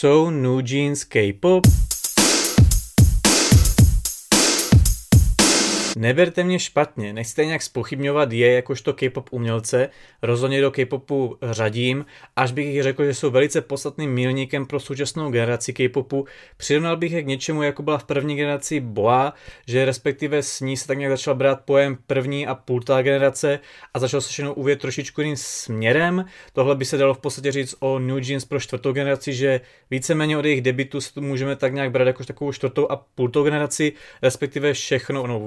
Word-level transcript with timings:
Jsou 0.00 0.30
New 0.30 0.60
Jeans 0.64 1.04
K-pop? 1.04 1.66
Neberte 5.98 6.44
mě 6.44 6.58
špatně, 6.58 7.12
nechci 7.12 7.46
nějak 7.46 7.62
spochybňovat 7.62 8.32
je 8.32 8.52
jakožto 8.52 8.92
K-pop 8.92 9.28
umělce, 9.32 9.88
rozhodně 10.22 10.60
do 10.60 10.70
K-popu 10.70 11.38
řadím, 11.42 12.06
až 12.36 12.52
bych 12.52 12.82
řekl, 12.82 13.04
že 13.04 13.14
jsou 13.14 13.30
velice 13.30 13.60
podstatným 13.60 14.10
milníkem 14.10 14.66
pro 14.66 14.80
současnou 14.80 15.30
generaci 15.30 15.72
K-popu. 15.72 16.26
Přirovnal 16.56 16.96
bych 16.96 17.12
je 17.12 17.22
k 17.22 17.26
něčemu, 17.26 17.62
jako 17.62 17.82
byla 17.82 17.98
v 17.98 18.04
první 18.04 18.36
generaci 18.36 18.80
Boa, 18.80 19.34
že 19.66 19.84
respektive 19.84 20.42
s 20.42 20.60
ní 20.60 20.76
se 20.76 20.86
tak 20.86 20.98
nějak 20.98 21.12
začal 21.12 21.34
brát 21.34 21.60
pojem 21.64 21.98
první 22.06 22.46
a 22.46 22.54
půltá 22.54 23.02
generace 23.02 23.60
a 23.94 23.98
začal 23.98 24.20
se 24.20 24.28
všechno 24.28 24.54
uvět 24.54 24.80
trošičku 24.80 25.20
jiným 25.20 25.36
směrem. 25.36 26.24
Tohle 26.52 26.74
by 26.74 26.84
se 26.84 26.96
dalo 26.96 27.14
v 27.14 27.18
podstatě 27.18 27.52
říct 27.52 27.74
o 27.80 27.98
New 27.98 28.28
Jeans 28.28 28.44
pro 28.44 28.60
čtvrtou 28.60 28.92
generaci, 28.92 29.32
že 29.32 29.60
víceméně 29.90 30.38
od 30.38 30.44
jejich 30.44 30.62
debitu 30.62 30.98
můžeme 31.20 31.56
tak 31.56 31.74
nějak 31.74 31.90
brát 31.90 32.06
jako 32.06 32.24
takovou 32.24 32.52
čtvrtou 32.52 32.86
a 32.90 32.96
půltou 32.96 33.44
generaci, 33.44 33.92
respektive 34.22 34.72
všechno, 34.72 35.26
no 35.26 35.38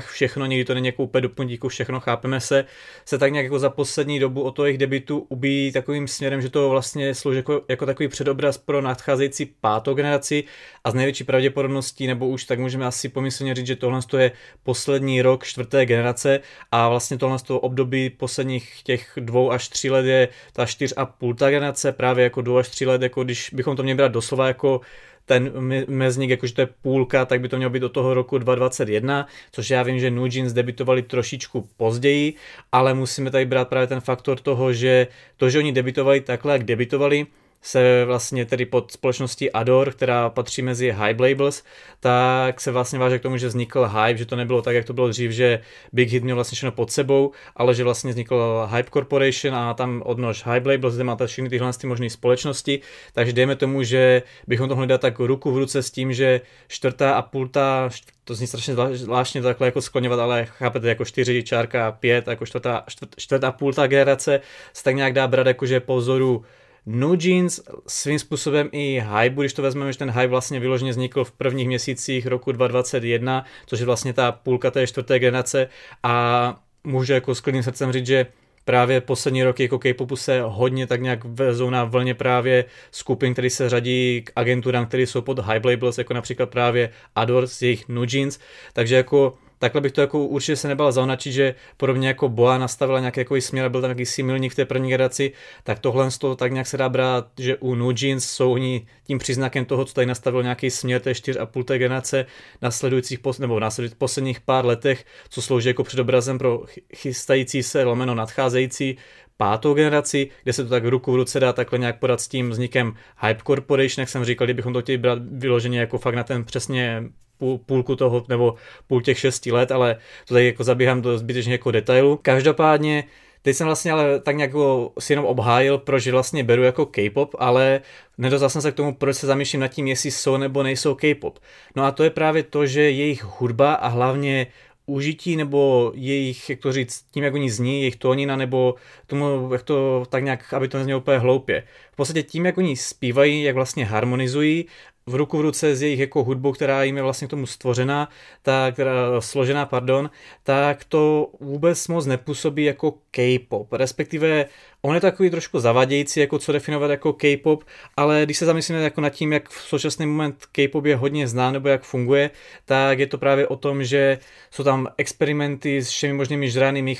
uvozovkách 0.00 0.12
všechno, 0.12 0.46
někdy 0.46 0.64
to 0.64 0.74
není 0.74 0.86
jako 0.86 1.02
úplně 1.02 1.22
do 1.22 1.28
puntíku 1.28 1.68
všechno, 1.68 2.00
chápeme 2.00 2.40
se, 2.40 2.64
se 3.04 3.18
tak 3.18 3.32
nějak 3.32 3.44
jako 3.44 3.58
za 3.58 3.70
poslední 3.70 4.18
dobu 4.18 4.42
o 4.42 4.50
to 4.50 4.64
jejich 4.64 4.78
debitu 4.78 5.26
ubíjí 5.28 5.72
takovým 5.72 6.08
směrem, 6.08 6.42
že 6.42 6.48
to 6.48 6.68
vlastně 6.68 7.14
slouží 7.14 7.36
jako, 7.36 7.62
jako 7.68 7.86
takový 7.86 8.08
předobraz 8.08 8.58
pro 8.58 8.80
nadcházející 8.80 9.46
pátou 9.60 9.94
generaci 9.94 10.44
a 10.84 10.90
z 10.90 10.94
největší 10.94 11.24
pravděpodobností, 11.24 12.06
nebo 12.06 12.28
už 12.28 12.44
tak 12.44 12.58
můžeme 12.58 12.86
asi 12.86 13.08
pomyslně 13.08 13.54
říct, 13.54 13.66
že 13.66 13.76
tohle 13.76 14.00
je 14.18 14.32
poslední 14.62 15.22
rok 15.22 15.44
čtvrté 15.44 15.86
generace 15.86 16.40
a 16.72 16.88
vlastně 16.88 17.18
tohle 17.18 17.38
to 17.38 17.60
období 17.60 18.10
posledních 18.10 18.82
těch 18.82 19.12
dvou 19.20 19.52
až 19.52 19.68
tří 19.68 19.90
let 19.90 20.06
je 20.06 20.28
ta 20.52 20.66
čtyř 20.66 20.94
a 20.96 21.06
půl 21.06 21.34
generace, 21.34 21.92
právě 21.92 22.24
jako 22.24 22.42
dvou 22.42 22.58
až 22.58 22.68
tří 22.68 22.86
let, 22.86 23.02
jako 23.02 23.24
když 23.24 23.50
bychom 23.52 23.76
to 23.76 23.82
měli 23.82 23.96
brát 23.96 24.12
doslova 24.12 24.46
jako 24.46 24.80
ten 25.26 25.52
mezník, 25.88 26.30
jakože 26.30 26.54
to 26.54 26.60
je 26.60 26.68
půlka, 26.82 27.24
tak 27.24 27.40
by 27.40 27.48
to 27.48 27.56
mělo 27.56 27.70
být 27.70 27.80
do 27.80 27.88
toho 27.88 28.14
roku 28.14 28.38
2021, 28.38 29.26
což 29.52 29.70
já 29.70 29.82
vím, 29.82 29.98
že 29.98 30.10
New 30.10 30.36
Jeans 30.36 30.52
debitovali 30.52 31.02
trošičku 31.02 31.68
později, 31.76 32.34
ale 32.72 32.94
musíme 32.94 33.30
tady 33.30 33.44
brát 33.44 33.68
právě 33.68 33.86
ten 33.86 34.00
faktor 34.00 34.40
toho, 34.40 34.72
že 34.72 35.06
to, 35.36 35.50
že 35.50 35.58
oni 35.58 35.72
debitovali 35.72 36.20
takhle, 36.20 36.52
jak 36.52 36.64
debitovali, 36.64 37.26
se 37.62 38.04
vlastně 38.04 38.46
tedy 38.46 38.66
pod 38.66 38.92
společností 38.92 39.52
Ador, 39.52 39.92
která 39.92 40.30
patří 40.30 40.62
mezi 40.62 40.92
hype 40.92 41.28
labels, 41.28 41.62
tak 42.00 42.60
se 42.60 42.70
vlastně 42.70 42.98
váže 42.98 43.18
k 43.18 43.22
tomu, 43.22 43.36
že 43.36 43.46
vznikl 43.46 43.86
hype, 43.88 44.18
že 44.18 44.26
to 44.26 44.36
nebylo 44.36 44.62
tak, 44.62 44.74
jak 44.74 44.84
to 44.84 44.92
bylo 44.92 45.08
dřív, 45.08 45.30
že 45.30 45.60
Big 45.92 46.10
Hit 46.10 46.24
měl 46.24 46.36
vlastně 46.36 46.56
všechno 46.56 46.72
pod 46.72 46.90
sebou, 46.90 47.32
ale 47.56 47.74
že 47.74 47.84
vlastně 47.84 48.10
vznikl 48.10 48.68
Hype 48.76 48.90
Corporation 48.90 49.54
a 49.54 49.74
tam 49.74 50.02
odnož 50.04 50.46
hype 50.46 50.68
labels, 50.72 50.94
kde 50.94 51.04
máte 51.04 51.26
všechny 51.26 51.48
tyhle 51.48 51.72
ty 51.72 51.86
možné 51.86 52.10
společnosti, 52.10 52.80
takže 53.12 53.32
dejme 53.32 53.56
tomu, 53.56 53.82
že 53.82 54.22
bychom 54.46 54.68
to 54.68 54.74
mohli 54.74 54.86
dát 54.86 55.00
tak 55.00 55.18
ruku 55.18 55.52
v 55.52 55.58
ruce 55.58 55.82
s 55.82 55.90
tím, 55.90 56.12
že 56.12 56.40
čtvrtá 56.68 57.14
a 57.14 57.22
půlta, 57.22 57.90
to 58.24 58.34
zní 58.34 58.46
strašně 58.46 58.74
zvláštně 58.92 59.42
takhle 59.42 59.66
jako 59.66 59.82
skloňovat, 59.82 60.20
ale 60.20 60.44
chápete, 60.44 60.88
jako 60.88 61.04
čtyři, 61.04 61.42
čárka, 61.42 61.92
pět, 61.92 62.28
jako 62.28 62.46
čtvrtá, 62.46 62.84
čtvrtá 63.16 63.48
a 63.48 63.52
půlta 63.52 63.86
generace 63.86 64.40
se 64.72 64.84
tak 64.84 64.94
nějak 64.94 65.12
dá 65.12 65.28
brát 65.28 65.46
jakože 65.46 65.80
po 65.80 65.96
vzoru 65.96 66.44
No 66.86 67.14
Jeans 67.20 67.60
svým 67.86 68.18
způsobem 68.18 68.68
i 68.72 69.02
hype, 69.18 69.40
když 69.40 69.52
to 69.52 69.62
vezmeme, 69.62 69.92
že 69.92 69.98
ten 69.98 70.10
hype 70.10 70.26
vlastně 70.26 70.60
vyloženě 70.60 70.90
vznikl 70.90 71.24
v 71.24 71.32
prvních 71.32 71.66
měsících 71.66 72.26
roku 72.26 72.52
2021, 72.52 73.44
což 73.66 73.80
je 73.80 73.86
vlastně 73.86 74.12
ta 74.12 74.32
půlka 74.32 74.70
té 74.70 74.86
čtvrté 74.86 75.18
generace 75.18 75.68
a 76.02 76.56
můžu 76.84 77.12
jako 77.12 77.34
s 77.34 77.40
klidným 77.40 77.62
srdcem 77.62 77.92
říct, 77.92 78.06
že 78.06 78.26
právě 78.64 79.00
poslední 79.00 79.44
roky 79.44 79.62
jako 79.62 79.78
K-popu 79.78 80.16
se 80.16 80.40
hodně 80.42 80.86
tak 80.86 81.00
nějak 81.00 81.24
vezou 81.24 81.70
na 81.70 81.84
vlně 81.84 82.14
právě 82.14 82.64
skupin, 82.90 83.32
který 83.32 83.50
se 83.50 83.68
řadí 83.68 84.22
k 84.24 84.32
agenturám, 84.36 84.86
které 84.86 85.02
jsou 85.02 85.22
pod 85.22 85.38
hype 85.38 85.70
labels, 85.70 85.98
jako 85.98 86.14
například 86.14 86.50
právě 86.50 86.90
Adore 87.16 87.46
z 87.46 87.62
jejich 87.62 87.88
New 87.88 88.14
Jeans, 88.14 88.38
takže 88.72 88.96
jako 88.96 89.38
takhle 89.60 89.80
bych 89.80 89.92
to 89.92 90.00
jako 90.00 90.24
určitě 90.26 90.56
se 90.56 90.68
nebal 90.68 90.92
zaonačit, 90.92 91.32
že 91.32 91.54
podobně 91.76 92.08
jako 92.08 92.28
Boa 92.28 92.58
nastavila 92.58 93.00
nějaký 93.00 93.20
jako 93.20 93.36
směr, 93.36 93.68
byl 93.68 93.80
tam 93.80 93.96
nějaký 93.96 94.22
milník 94.22 94.52
v 94.52 94.56
té 94.56 94.64
první 94.64 94.88
generaci, 94.88 95.32
tak 95.64 95.78
tohle 95.78 96.10
z 96.10 96.18
toho 96.18 96.36
tak 96.36 96.52
nějak 96.52 96.66
se 96.66 96.76
dá 96.76 96.88
brát, 96.88 97.26
že 97.38 97.56
u 97.56 97.74
New 97.74 97.96
Jeans 98.02 98.24
jsou 98.24 98.52
oni 98.52 98.86
tím 99.04 99.18
příznakem 99.18 99.64
toho, 99.64 99.84
co 99.84 99.94
tady 99.94 100.06
nastavil 100.06 100.42
nějaký 100.42 100.70
směr 100.70 101.00
té 101.00 101.12
4,5 101.12 101.64
té 101.64 101.78
generace 101.78 102.26
nasledujících, 102.62 103.18
nebo 103.38 103.60
následujících 103.60 103.98
posledních 103.98 104.40
pár 104.40 104.66
letech, 104.66 105.04
co 105.28 105.42
slouží 105.42 105.68
jako 105.68 105.84
předobrazem 105.84 106.38
pro 106.38 106.62
chystající 106.96 107.62
se, 107.62 107.84
lomeno 107.84 108.14
nadcházející 108.14 108.96
pátou 109.36 109.74
generaci, 109.74 110.28
kde 110.42 110.52
se 110.52 110.64
to 110.64 110.70
tak 110.70 110.84
ruku 110.84 111.12
v 111.12 111.16
ruce 111.16 111.40
dá 111.40 111.52
takhle 111.52 111.78
nějak 111.78 111.98
podat 111.98 112.20
s 112.20 112.28
tím 112.28 112.50
vznikem 112.50 112.94
Hype 113.20 113.42
Corporation, 113.46 114.02
jak 114.02 114.08
jsem 114.08 114.24
říkal, 114.24 114.46
kdybychom 114.46 114.72
to 114.72 114.82
chtěli 114.82 114.98
brát 114.98 115.18
vyloženě 115.32 115.80
jako 115.80 115.98
fakt 115.98 116.14
na 116.14 116.24
ten 116.24 116.44
přesně 116.44 117.02
půl, 117.40 117.58
půlku 117.58 117.96
toho, 117.96 118.24
nebo 118.28 118.54
půl 118.86 119.00
těch 119.00 119.18
šesti 119.18 119.52
let, 119.52 119.72
ale 119.72 119.96
to 120.28 120.34
tady 120.34 120.46
jako 120.46 120.64
zabíhám 120.64 121.02
do 121.02 121.18
zbytečně 121.18 121.52
jako 121.52 121.70
detailu. 121.70 122.18
Každopádně 122.22 123.04
Teď 123.42 123.56
jsem 123.56 123.66
vlastně 123.66 123.92
ale 123.92 124.20
tak 124.20 124.36
nějak 124.36 124.50
si 124.98 125.12
jenom 125.12 125.24
obhájil, 125.24 125.78
proč 125.78 126.08
vlastně 126.08 126.44
beru 126.44 126.62
jako 126.62 126.86
K-pop, 126.86 127.34
ale 127.38 127.80
nedostal 128.18 128.48
jsem 128.50 128.62
se 128.62 128.72
k 128.72 128.74
tomu, 128.74 128.94
proč 128.94 129.16
se 129.16 129.26
zamýšlím 129.26 129.60
nad 129.60 129.68
tím, 129.68 129.86
jestli 129.86 130.10
jsou 130.10 130.36
nebo 130.36 130.62
nejsou 130.62 130.94
K-pop. 130.94 131.38
No 131.76 131.84
a 131.84 131.90
to 131.90 132.04
je 132.04 132.10
právě 132.10 132.42
to, 132.42 132.66
že 132.66 132.90
jejich 132.90 133.24
hudba 133.24 133.74
a 133.74 133.88
hlavně 133.88 134.46
užití 134.86 135.36
nebo 135.36 135.92
jejich, 135.94 136.50
jak 136.50 136.58
to 136.58 136.72
říct, 136.72 137.04
tím, 137.10 137.24
jak 137.24 137.34
oni 137.34 137.50
zní, 137.50 137.80
jejich 137.80 137.96
tónina, 137.96 138.36
nebo 138.36 138.74
tomu, 139.06 139.52
jak 139.52 139.62
to 139.62 140.04
tak 140.08 140.24
nějak, 140.24 140.54
aby 140.54 140.68
to 140.68 140.78
neznělo 140.78 141.00
úplně 141.00 141.18
hloupě. 141.18 141.62
V 141.92 141.96
podstatě 141.96 142.22
tím, 142.22 142.46
jak 142.46 142.58
oni 142.58 142.76
zpívají, 142.76 143.42
jak 143.42 143.54
vlastně 143.54 143.84
harmonizují 143.84 144.66
v 145.10 145.14
ruku 145.14 145.38
v 145.38 145.40
ruce 145.40 145.76
s 145.76 145.82
jejich 145.82 146.00
jako 146.00 146.24
hudbou, 146.24 146.52
která 146.52 146.82
jim 146.82 146.96
je 146.96 147.02
vlastně 147.02 147.26
k 147.26 147.30
tomu 147.30 147.46
stvořená, 147.46 148.08
tak, 148.42 148.74
složená, 149.18 149.66
pardon, 149.66 150.10
tak 150.42 150.84
to 150.84 151.30
vůbec 151.40 151.88
moc 151.88 152.06
nepůsobí 152.06 152.64
jako 152.64 152.94
K-pop, 153.10 153.72
respektive 153.72 154.46
on 154.82 154.94
je 154.94 155.00
takový 155.00 155.30
trošku 155.30 155.60
zavadějící, 155.60 156.20
jako 156.20 156.38
co 156.38 156.52
definovat 156.52 156.90
jako 156.90 157.12
K-pop, 157.12 157.64
ale 157.96 158.22
když 158.24 158.38
se 158.38 158.46
zamyslíme 158.46 158.82
jako 158.82 159.00
nad 159.00 159.10
tím, 159.10 159.32
jak 159.32 159.48
v 159.48 159.62
současný 159.62 160.06
moment 160.06 160.46
K-pop 160.52 160.84
je 160.84 160.96
hodně 160.96 161.28
znám 161.28 161.52
nebo 161.52 161.68
jak 161.68 161.82
funguje, 161.82 162.30
tak 162.64 162.98
je 162.98 163.06
to 163.06 163.18
právě 163.18 163.46
o 163.46 163.56
tom, 163.56 163.84
že 163.84 164.18
jsou 164.50 164.64
tam 164.64 164.88
experimenty 164.96 165.82
s 165.82 165.88
všemi 165.88 166.12
možnými 166.12 166.50
žrány, 166.50 166.96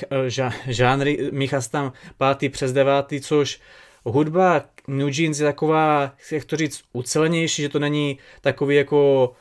žánry, 0.67 1.29
míchá 1.31 1.61
tam 1.61 1.93
pátý 2.17 2.49
přes 2.49 2.73
devátý, 2.73 3.21
což 3.21 3.59
hudba 4.05 4.65
New 4.87 5.19
Jeans 5.19 5.39
je 5.39 5.45
taková, 5.45 6.13
jak 6.31 6.45
to 6.45 6.57
říct, 6.57 6.81
ucelenější, 6.93 7.61
že 7.61 7.69
to 7.69 7.79
není 7.79 8.17
takový 8.41 8.75
jako 8.75 9.31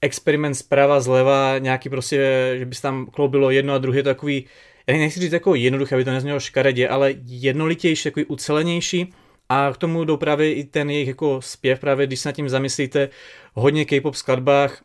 experiment 0.00 0.56
zprava, 0.56 1.00
zleva, 1.00 1.58
nějaký 1.58 1.88
prostě, 1.88 2.54
že 2.58 2.66
by 2.66 2.74
se 2.74 2.82
tam 2.82 3.06
kloubilo 3.06 3.50
jedno 3.50 3.74
a 3.74 3.78
druhé, 3.78 4.02
takový, 4.02 4.44
já 4.86 4.96
nechci 4.96 5.20
říct 5.20 5.32
jako 5.32 5.54
jednoduché, 5.54 5.94
aby 5.94 6.04
to 6.04 6.10
neznělo 6.10 6.40
škaredě, 6.40 6.88
ale 6.88 7.14
jednolitější, 7.24 8.04
takový 8.04 8.26
ucelenější. 8.26 9.14
A 9.48 9.70
k 9.74 9.76
tomu 9.76 10.04
jdou 10.04 10.16
právě 10.16 10.54
i 10.54 10.64
ten 10.64 10.90
jejich 10.90 11.08
jako 11.08 11.42
zpěv, 11.42 11.80
právě 11.80 12.06
když 12.06 12.20
se 12.20 12.28
nad 12.28 12.32
tím 12.32 12.48
zamyslíte, 12.48 13.08
hodně 13.54 13.84
K-pop 13.84 14.14
skladbách 14.14 14.82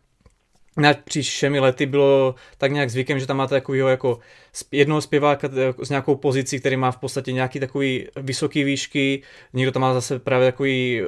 napříč 0.77 1.29
všemi 1.29 1.59
lety 1.59 1.85
bylo 1.85 2.35
tak 2.57 2.71
nějak 2.71 2.89
zvykem, 2.89 3.19
že 3.19 3.27
tam 3.27 3.37
máte 3.37 3.55
takovýho 3.55 3.89
jako 3.89 4.19
jednoho 4.71 5.01
zpěváka 5.01 5.49
s 5.83 5.89
nějakou 5.89 6.15
pozicí, 6.15 6.59
který 6.59 6.77
má 6.77 6.91
v 6.91 6.97
podstatě 6.97 7.31
nějaký 7.31 7.59
takový 7.59 8.07
vysoký 8.15 8.63
výšky, 8.63 9.21
někdo 9.53 9.71
tam 9.71 9.81
má 9.81 9.93
zase 9.93 10.19
právě 10.19 10.51
takový, 10.51 11.01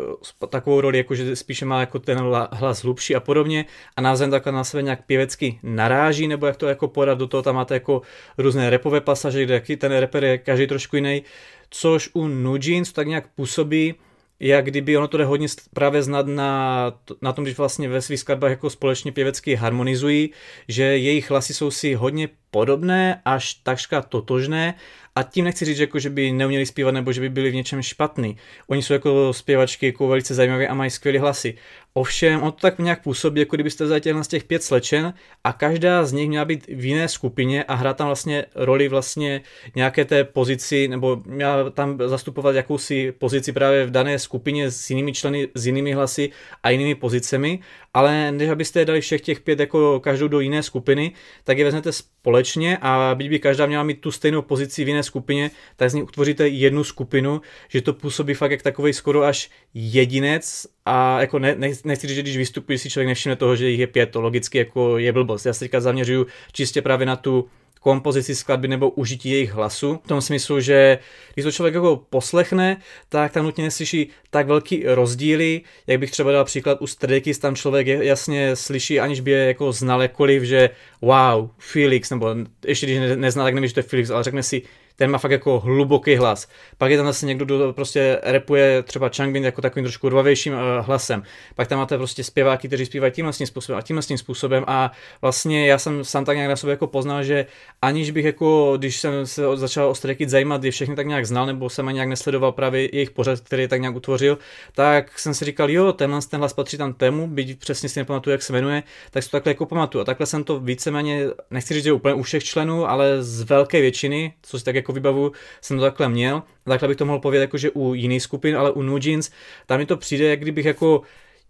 takovou 0.49 0.81
roli, 0.81 0.97
jako 0.97 1.15
že 1.15 1.35
spíše 1.35 1.65
má 1.65 1.79
jako 1.79 1.99
ten 1.99 2.17
hlas 2.51 2.83
hlubší 2.83 3.15
a 3.15 3.19
podobně. 3.19 3.65
A 3.97 4.01
názem 4.01 4.31
takhle 4.31 4.51
na 4.51 4.63
sebe 4.63 4.83
nějak 4.83 5.05
pěvecky 5.05 5.59
naráží, 5.63 6.27
nebo 6.27 6.45
jak 6.45 6.57
to 6.57 6.67
jako 6.67 6.87
podat. 6.87 7.17
Do 7.17 7.27
toho, 7.27 7.43
tam 7.43 7.55
máte 7.55 7.73
jako 7.73 8.01
různé 8.37 8.69
repové 8.69 9.01
pasaže, 9.01 9.43
kde 9.43 9.61
ten 9.77 9.97
reper 9.97 10.23
je 10.23 10.37
každý 10.37 10.67
trošku 10.67 10.95
jiný, 10.95 11.23
což 11.69 12.09
u 12.13 12.27
New 12.27 12.67
Jeans 12.67 12.91
tak 12.91 13.07
nějak 13.07 13.27
působí, 13.35 13.95
jak 14.39 14.65
kdyby 14.65 14.97
ono 14.97 15.07
to 15.07 15.17
jde 15.17 15.25
hodně 15.25 15.47
právě 15.73 16.03
znát 16.03 16.27
na, 16.27 16.93
na 17.21 17.33
tom, 17.33 17.43
když 17.43 17.57
vlastně 17.57 17.89
ve 17.89 18.01
svých 18.01 18.19
skladbách 18.19 18.49
jako 18.49 18.69
společně 18.69 19.11
pěvecky 19.11 19.55
harmonizují, 19.55 20.29
že 20.67 20.83
jejich 20.83 21.29
hlasy 21.29 21.53
jsou 21.53 21.71
si 21.71 21.93
hodně 21.93 22.29
podobné, 22.55 23.21
až 23.25 23.53
takřka 23.53 24.01
totožné 24.01 24.75
a 25.15 25.23
tím 25.23 25.45
nechci 25.45 25.65
říct, 25.65 25.79
jako, 25.79 25.99
že 25.99 26.09
by 26.09 26.31
neuměli 26.31 26.65
zpívat 26.65 26.93
nebo 26.93 27.11
že 27.11 27.21
by 27.21 27.29
byli 27.29 27.51
v 27.51 27.55
něčem 27.55 27.81
špatný. 27.81 28.37
Oni 28.67 28.83
jsou 28.83 28.93
jako 28.93 29.33
zpěvačky 29.33 29.85
jako 29.85 30.07
velice 30.07 30.33
zajímavé 30.33 30.67
a 30.67 30.73
mají 30.73 30.91
skvělé 30.91 31.19
hlasy. 31.19 31.57
Ovšem, 31.93 32.43
on 32.43 32.51
to 32.51 32.57
tak 32.57 32.79
nějak 32.79 33.03
působí, 33.03 33.39
jako 33.39 33.55
kdybyste 33.55 33.83
vzali 33.83 34.01
z 34.21 34.27
těch 34.27 34.43
pět 34.43 34.63
slečen 34.63 35.13
a 35.43 35.53
každá 35.53 36.05
z 36.05 36.11
nich 36.11 36.29
měla 36.29 36.45
být 36.45 36.67
v 36.67 36.85
jiné 36.85 37.07
skupině 37.07 37.63
a 37.63 37.73
hrát 37.73 37.97
tam 37.97 38.07
vlastně 38.07 38.45
roli 38.55 38.87
vlastně 38.87 39.41
nějaké 39.75 40.05
té 40.05 40.23
pozici, 40.23 40.87
nebo 40.87 41.21
měla 41.25 41.69
tam 41.69 41.97
zastupovat 42.05 42.55
jakousi 42.55 43.11
pozici 43.11 43.51
právě 43.51 43.85
v 43.85 43.91
dané 43.91 44.19
skupině 44.19 44.71
s 44.71 44.89
jinými 44.89 45.13
členy, 45.13 45.47
s 45.55 45.65
jinými 45.65 45.93
hlasy 45.93 46.31
a 46.63 46.69
jinými 46.69 46.95
pozicemi, 46.95 47.59
ale 47.95 48.31
než 48.31 48.49
abyste 48.49 48.79
je 48.79 48.85
dali 48.85 49.01
všech 49.01 49.21
těch 49.21 49.39
pět 49.39 49.59
jako 49.59 49.99
každou 49.99 50.27
do 50.27 50.39
jiné 50.39 50.63
skupiny, 50.63 51.11
tak 51.43 51.57
je 51.57 51.65
vezmete 51.65 51.91
společně 51.91 52.77
a 52.81 53.15
byť 53.15 53.29
by 53.29 53.39
každá 53.39 53.65
měla 53.65 53.83
mít 53.83 54.01
tu 54.01 54.11
stejnou 54.11 54.41
pozici 54.41 54.83
v 54.83 54.87
jiné 54.87 55.03
skupině, 55.03 55.51
tak 55.75 55.89
z 55.89 55.93
ní 55.93 56.03
utvoříte 56.03 56.47
jednu 56.47 56.83
skupinu, 56.83 57.41
že 57.67 57.81
to 57.81 57.93
působí 57.93 58.33
fakt 58.33 58.51
jak 58.51 58.61
takový 58.61 58.93
skoro 58.93 59.23
až 59.23 59.49
jedinec 59.73 60.67
a 60.85 61.21
jako 61.21 61.39
ne, 61.39 61.55
ne, 61.57 61.71
nechci 61.83 62.07
říct, 62.07 62.15
že 62.15 62.21
když 62.21 62.37
vystupuje 62.37 62.77
si 62.77 62.89
člověk 62.89 63.07
nevšimne 63.07 63.35
toho, 63.35 63.55
že 63.55 63.69
jich 63.69 63.79
je 63.79 63.87
pět, 63.87 64.11
to 64.11 64.21
logicky 64.21 64.57
jako 64.57 64.97
je 64.97 65.13
blbost. 65.13 65.45
Já 65.45 65.53
se 65.53 65.59
teďka 65.59 65.79
zaměřuju 65.79 66.27
čistě 66.51 66.81
právě 66.81 67.05
na 67.05 67.15
tu 67.15 67.49
kompozici 67.85 68.35
skladby 68.35 68.67
nebo 68.67 68.89
užití 68.89 69.29
jejich 69.29 69.53
hlasu. 69.53 69.99
V 70.03 70.07
tom 70.07 70.21
smyslu, 70.21 70.59
že 70.59 70.97
když 71.33 71.43
to 71.43 71.51
člověk 71.51 71.73
jako 71.73 72.05
poslechne, 72.09 72.81
tak 73.09 73.31
tam 73.31 73.45
nutně 73.45 73.63
neslyší 73.63 74.09
tak 74.29 74.47
velký 74.47 74.83
rozdíly, 74.85 75.61
jak 75.87 75.99
bych 75.99 76.11
třeba 76.11 76.31
dal 76.31 76.45
příklad 76.45 76.81
u 76.81 76.87
Stray 76.87 77.21
tam 77.21 77.55
člověk 77.55 77.87
jasně 77.87 78.55
slyší, 78.55 78.99
aniž 78.99 79.19
by 79.19 79.31
je 79.31 79.45
jako 79.45 79.71
znal 79.71 80.01
jakkoliv, 80.01 80.43
že 80.43 80.69
wow, 81.01 81.49
Felix, 81.57 82.09
nebo 82.09 82.35
ještě 82.65 82.85
když 82.85 82.99
nezná, 83.15 83.43
tak 83.43 83.53
neví, 83.53 83.67
že 83.67 83.73
to 83.73 83.79
je 83.79 83.83
Felix, 83.83 84.09
ale 84.09 84.23
řekne 84.23 84.43
si, 84.43 84.61
ten 84.95 85.11
má 85.11 85.17
fakt 85.17 85.31
jako 85.31 85.59
hluboký 85.59 86.15
hlas. 86.15 86.47
Pak 86.77 86.91
je 86.91 86.97
tam 86.97 87.05
zase 87.05 87.25
někdo, 87.25 87.45
kdo 87.45 87.73
prostě 87.73 88.19
repuje 88.23 88.83
třeba 88.83 89.09
Changbin 89.15 89.43
jako 89.43 89.61
takovým 89.61 89.83
trošku 89.83 90.09
rvavějším 90.09 90.53
uh, 90.53 90.59
hlasem. 90.79 91.23
Pak 91.55 91.67
tam 91.67 91.79
máte 91.79 91.97
prostě 91.97 92.23
zpěváky, 92.23 92.67
kteří 92.67 92.85
zpívají 92.85 93.11
tímhle 93.11 93.33
tím 93.33 93.47
způsobem 93.47 93.79
a 93.79 93.81
tím 93.81 94.17
způsobem 94.17 94.63
a 94.67 94.91
vlastně 95.21 95.67
já 95.67 95.77
jsem 95.77 96.03
sám 96.03 96.25
tak 96.25 96.35
nějak 96.35 96.49
na 96.49 96.55
sobě 96.55 96.71
jako 96.71 96.87
poznal, 96.87 97.23
že 97.23 97.45
aniž 97.81 98.11
bych 98.11 98.25
jako, 98.25 98.73
když 98.77 98.99
jsem 98.99 99.25
se 99.25 99.41
začal 99.53 99.89
o 99.89 99.95
Stray 99.95 100.17
zajímat, 100.27 100.63
je 100.63 100.71
všechny 100.71 100.95
tak 100.95 101.07
nějak 101.07 101.25
znal, 101.25 101.45
nebo 101.45 101.69
jsem 101.69 101.87
ani 101.87 101.95
nějak 101.95 102.09
nesledoval 102.09 102.51
právě 102.51 102.95
jejich 102.95 103.11
pořad, 103.11 103.39
který 103.39 103.67
tak 103.67 103.81
nějak 103.81 103.95
utvořil, 103.95 104.37
tak 104.75 105.19
jsem 105.19 105.33
si 105.33 105.45
říkal, 105.45 105.71
jo, 105.71 105.93
tenhle 105.93 106.19
ten 106.29 106.39
hlas 106.39 106.53
patří 106.53 106.77
tam 106.77 106.93
tému, 106.93 107.27
byť 107.27 107.59
přesně 107.59 107.89
si 107.89 107.99
nepamatuju, 107.99 108.31
jak 108.31 108.41
se 108.41 108.53
jmenuje, 108.53 108.83
tak 109.11 109.23
si 109.23 109.29
to 109.29 109.37
takhle 109.37 109.49
jako 109.49 109.65
pamatuju. 109.65 110.01
A 110.01 110.05
takhle 110.05 110.25
jsem 110.25 110.43
to 110.43 110.59
víceméně, 110.59 111.25
nechci 111.51 111.73
říct, 111.73 111.83
že 111.83 111.93
úplně 111.93 112.13
u 112.13 112.23
všech 112.23 112.43
členů, 112.43 112.89
ale 112.89 113.23
z 113.23 113.41
velké 113.41 113.81
většiny, 113.81 114.33
co 114.41 114.59
si 114.59 114.65
tak 114.65 114.75
jako 114.75 114.84
vybavu, 114.93 115.31
jsem 115.61 115.77
to 115.77 115.83
takhle 115.83 116.09
měl. 116.09 116.43
Takhle 116.63 116.87
bych 116.87 116.97
to 116.97 117.05
mohl 117.05 117.19
povědět 117.19 117.41
jakože 117.41 117.71
u 117.71 117.93
jiných 117.93 118.23
skupin, 118.23 118.57
ale 118.57 118.71
u 118.71 118.97
Jeans, 119.03 119.31
tam 119.65 119.79
mi 119.79 119.85
to 119.85 119.97
přijde, 119.97 120.29
jak 120.29 120.39
kdybych 120.39 120.65
jako 120.65 121.01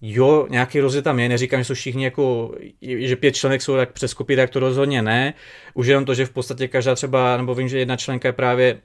Jo, 0.01 0.47
nějaký 0.49 0.79
rozdíl 0.79 1.01
tam 1.01 1.19
je, 1.19 1.29
neříkám, 1.29 1.59
že 1.59 1.65
jsou 1.65 1.73
všichni 1.73 2.03
jako, 2.03 2.55
že 2.81 3.15
pět 3.15 3.35
členek 3.35 3.61
jsou 3.61 3.75
tak 3.75 3.91
přes 3.91 4.11
skupiny, 4.11 4.37
tak 4.37 4.49
to 4.49 4.59
rozhodně 4.59 5.01
ne. 5.01 5.33
Už 5.73 5.87
jenom 5.87 6.05
to, 6.05 6.13
že 6.13 6.25
v 6.25 6.29
podstatě 6.29 6.67
každá 6.67 6.95
třeba, 6.95 7.37
nebo 7.37 7.55
vím, 7.55 7.67
že 7.67 7.79
jedna 7.79 7.97
členka 7.97 8.27
je 8.27 8.33
právě 8.33 8.81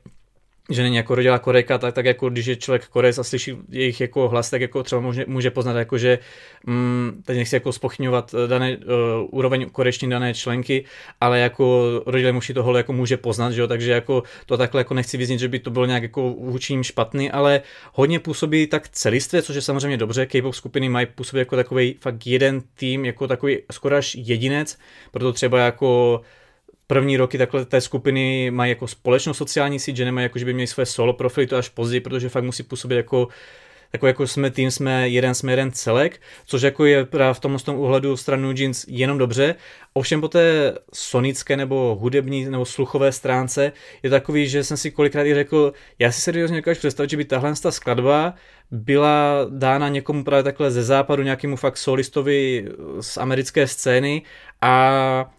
že 0.71 0.83
není 0.83 0.97
jako 0.97 1.15
rodila 1.15 1.39
Korejka, 1.39 1.79
tak, 1.79 1.95
tak 1.95 2.05
jako 2.05 2.31
když 2.31 2.47
je 2.47 2.57
člověk 2.57 2.89
Korejc 2.89 3.19
a 3.19 3.25
slyší 3.25 3.57
jejich 3.69 4.01
jako 4.01 4.29
hlas, 4.29 4.51
tak 4.51 4.61
jako 4.61 4.83
třeba 4.83 5.01
může, 5.01 5.25
může 5.29 5.51
poznat 5.51 5.77
jako, 5.77 5.99
že 5.99 6.19
mm, 6.67 7.23
teď 7.27 7.37
nechci 7.37 7.57
jako 7.57 7.73
spochňovat 7.73 8.35
eh, 8.35 8.49
dané 8.49 8.77
uh, 8.77 8.85
úroveň 9.31 9.71
korejštiny 9.71 10.11
dané 10.11 10.35
členky, 10.35 10.85
ale 11.21 11.39
jako 11.39 11.91
rodilé 12.07 12.33
muži 12.33 12.55
tohle 12.55 12.81
jako 12.81 12.93
může 12.93 13.17
poznat, 13.17 13.51
že 13.53 13.61
jo, 13.61 13.67
takže 13.67 13.91
jako 13.91 14.23
to 14.47 14.57
takhle 14.57 14.81
jako 14.81 14.95
nechci 14.95 15.17
vyznít, 15.17 15.41
že 15.41 15.49
by 15.49 15.59
to 15.59 15.71
bylo 15.71 15.87
nějak 15.87 16.03
jako 16.03 16.31
vůči 16.31 16.85
špatný, 16.85 17.31
ale 17.31 17.61
hodně 17.93 18.19
působí 18.19 18.67
tak 18.67 18.89
celistvě, 18.89 19.43
což 19.43 19.57
je 19.57 19.63
samozřejmě 19.63 19.97
dobře, 19.97 20.27
K-pop 20.27 20.55
skupiny 20.55 20.89
mají 20.89 21.07
působit 21.07 21.39
jako 21.39 21.57
takový 21.57 21.97
fakt 22.01 22.27
jeden 22.27 22.63
tým, 22.75 23.05
jako 23.05 23.27
takový 23.27 23.59
skoro 23.73 23.97
až 23.97 24.15
jedinec, 24.15 24.79
proto 25.11 25.33
třeba 25.33 25.59
jako 25.61 26.21
první 26.91 27.17
roky 27.17 27.39
takhle 27.39 27.65
té 27.65 27.81
skupiny 27.81 28.51
mají 28.51 28.71
jako 28.71 28.87
společnou 28.87 29.35
sociální 29.35 29.79
síť, 29.79 29.97
že 29.97 30.05
nemají 30.05 30.23
jako, 30.23 30.39
že 30.39 30.45
by 30.45 30.55
měli 30.55 30.67
své 30.67 30.87
solo 30.87 31.13
profily, 31.13 31.47
to 31.47 31.57
až 31.57 31.69
později, 31.69 32.01
protože 32.01 32.29
fakt 32.29 32.45
musí 32.45 32.63
působit 32.63 32.97
jako 32.97 33.29
jako, 33.93 34.07
jako 34.07 34.27
jsme 34.27 34.51
tým, 34.51 34.71
jsme 34.71 35.09
jeden, 35.09 35.35
jsme 35.35 35.53
jeden 35.53 35.73
celek, 35.73 36.21
což 36.47 36.63
jako 36.63 36.85
je 36.85 37.05
právě 37.05 37.35
v 37.35 37.41
tomhle 37.41 37.61
tom 37.61 37.77
uhledu 37.77 38.17
stranu 38.17 38.53
Jeans 38.57 38.85
jenom 38.89 39.19
dobře. 39.19 39.55
Ovšem 39.93 40.21
po 40.21 40.29
té 40.29 40.75
sonické 40.95 41.57
nebo 41.57 41.97
hudební 42.01 42.45
nebo 42.45 42.65
sluchové 42.65 43.13
stránce 43.13 43.73
je 44.03 44.11
takový, 44.11 44.49
že 44.49 44.65
jsem 44.65 44.77
si 44.77 44.91
kolikrát 44.91 45.25
i 45.25 45.35
řekl, 45.35 45.73
já 45.99 46.13
si 46.13 46.21
seriózně 46.21 46.57
dokážu 46.57 46.79
představit, 46.79 47.11
že 47.11 47.17
by 47.17 47.25
tahle 47.25 47.55
ta 47.63 47.71
skladba 47.71 48.35
byla 48.71 49.47
dána 49.51 49.89
někomu 49.89 50.25
právě 50.25 50.43
takhle 50.43 50.71
ze 50.71 50.83
západu, 50.83 51.23
nějakému 51.23 51.57
fakt 51.57 51.77
solistovi 51.77 52.69
z 53.01 53.17
americké 53.17 53.67
scény 53.67 54.23
a 54.61 55.31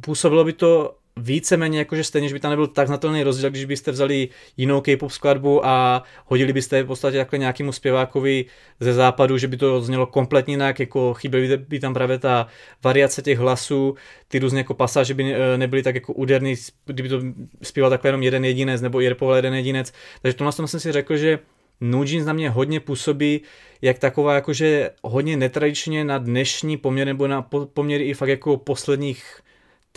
působilo 0.00 0.44
by 0.44 0.52
to 0.52 0.94
víceméně 1.18 1.78
jakože 1.78 2.04
stejně, 2.04 2.28
že 2.28 2.34
by 2.34 2.40
tam 2.40 2.50
nebyl 2.50 2.66
tak 2.66 2.86
znatelný 2.86 3.22
rozdíl, 3.22 3.50
když 3.50 3.64
byste 3.64 3.90
vzali 3.90 4.28
jinou 4.56 4.80
K-pop 4.80 5.10
skladbu 5.10 5.66
a 5.66 6.02
hodili 6.26 6.52
byste 6.52 6.82
v 6.82 6.86
podstatě 6.86 7.18
takhle 7.18 7.38
nějakému 7.38 7.72
zpěvákovi 7.72 8.44
ze 8.80 8.92
západu, 8.92 9.38
že 9.38 9.48
by 9.48 9.56
to 9.56 9.80
znělo 9.80 10.06
kompletně 10.06 10.52
jinak, 10.52 10.80
jako 10.80 11.14
chyběly 11.14 11.56
by 11.56 11.80
tam 11.80 11.94
právě 11.94 12.18
ta 12.18 12.46
variace 12.84 13.22
těch 13.22 13.38
hlasů, 13.38 13.94
ty 14.28 14.38
různé 14.38 14.60
jako 14.60 14.74
pasáže 14.74 15.14
by 15.14 15.34
eh, 15.34 15.58
nebyly 15.58 15.82
tak 15.82 15.94
jako 15.94 16.12
úderný, 16.12 16.54
kdyby 16.86 17.08
to 17.08 17.20
zpíval 17.62 17.90
takhle 17.90 18.08
jenom 18.08 18.22
jeden 18.22 18.44
jedinec 18.44 18.80
nebo 18.80 19.00
i 19.00 19.08
repoval 19.08 19.36
jeden 19.36 19.54
jedinec. 19.54 19.92
Takže 20.22 20.36
tomhle 20.36 20.52
jsem 20.52 20.80
si 20.80 20.92
řekl, 20.92 21.16
že 21.16 21.38
New 21.80 22.04
Jeans 22.04 22.26
na 22.26 22.32
mě 22.32 22.50
hodně 22.50 22.80
působí 22.80 23.40
jak 23.82 23.98
taková 23.98 24.34
jakože 24.34 24.90
hodně 25.02 25.36
netradičně 25.36 26.04
na 26.04 26.18
dnešní 26.18 26.76
poměr 26.76 27.06
nebo 27.06 27.28
na 27.28 27.42
poměry 27.74 28.04
i 28.04 28.14
fakt 28.14 28.28
jako 28.28 28.56
posledních 28.56 29.40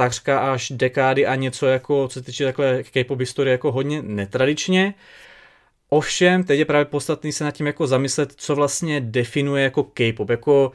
takřka 0.04 0.40
až 0.54 0.72
dekády 0.76 1.26
a 1.26 1.36
něco 1.36 1.68
jako, 1.68 2.08
co 2.08 2.14
se 2.14 2.26
týče 2.26 2.46
takhle 2.46 2.84
K-pop 2.84 3.20
historie, 3.20 3.52
jako 3.52 3.72
hodně 3.72 4.02
netradičně. 4.02 4.94
Ovšem, 5.90 6.44
teď 6.44 6.60
je 6.60 6.66
právě 6.66 6.86
podstatný 6.86 7.32
se 7.32 7.44
nad 7.44 7.52
tím 7.52 7.68
jako 7.68 7.88
zamyslet, 7.88 8.34
co 8.36 8.56
vlastně 8.56 9.02
definuje 9.02 9.64
jako 9.64 9.84
K-pop. 9.84 10.30
Jako, 10.30 10.72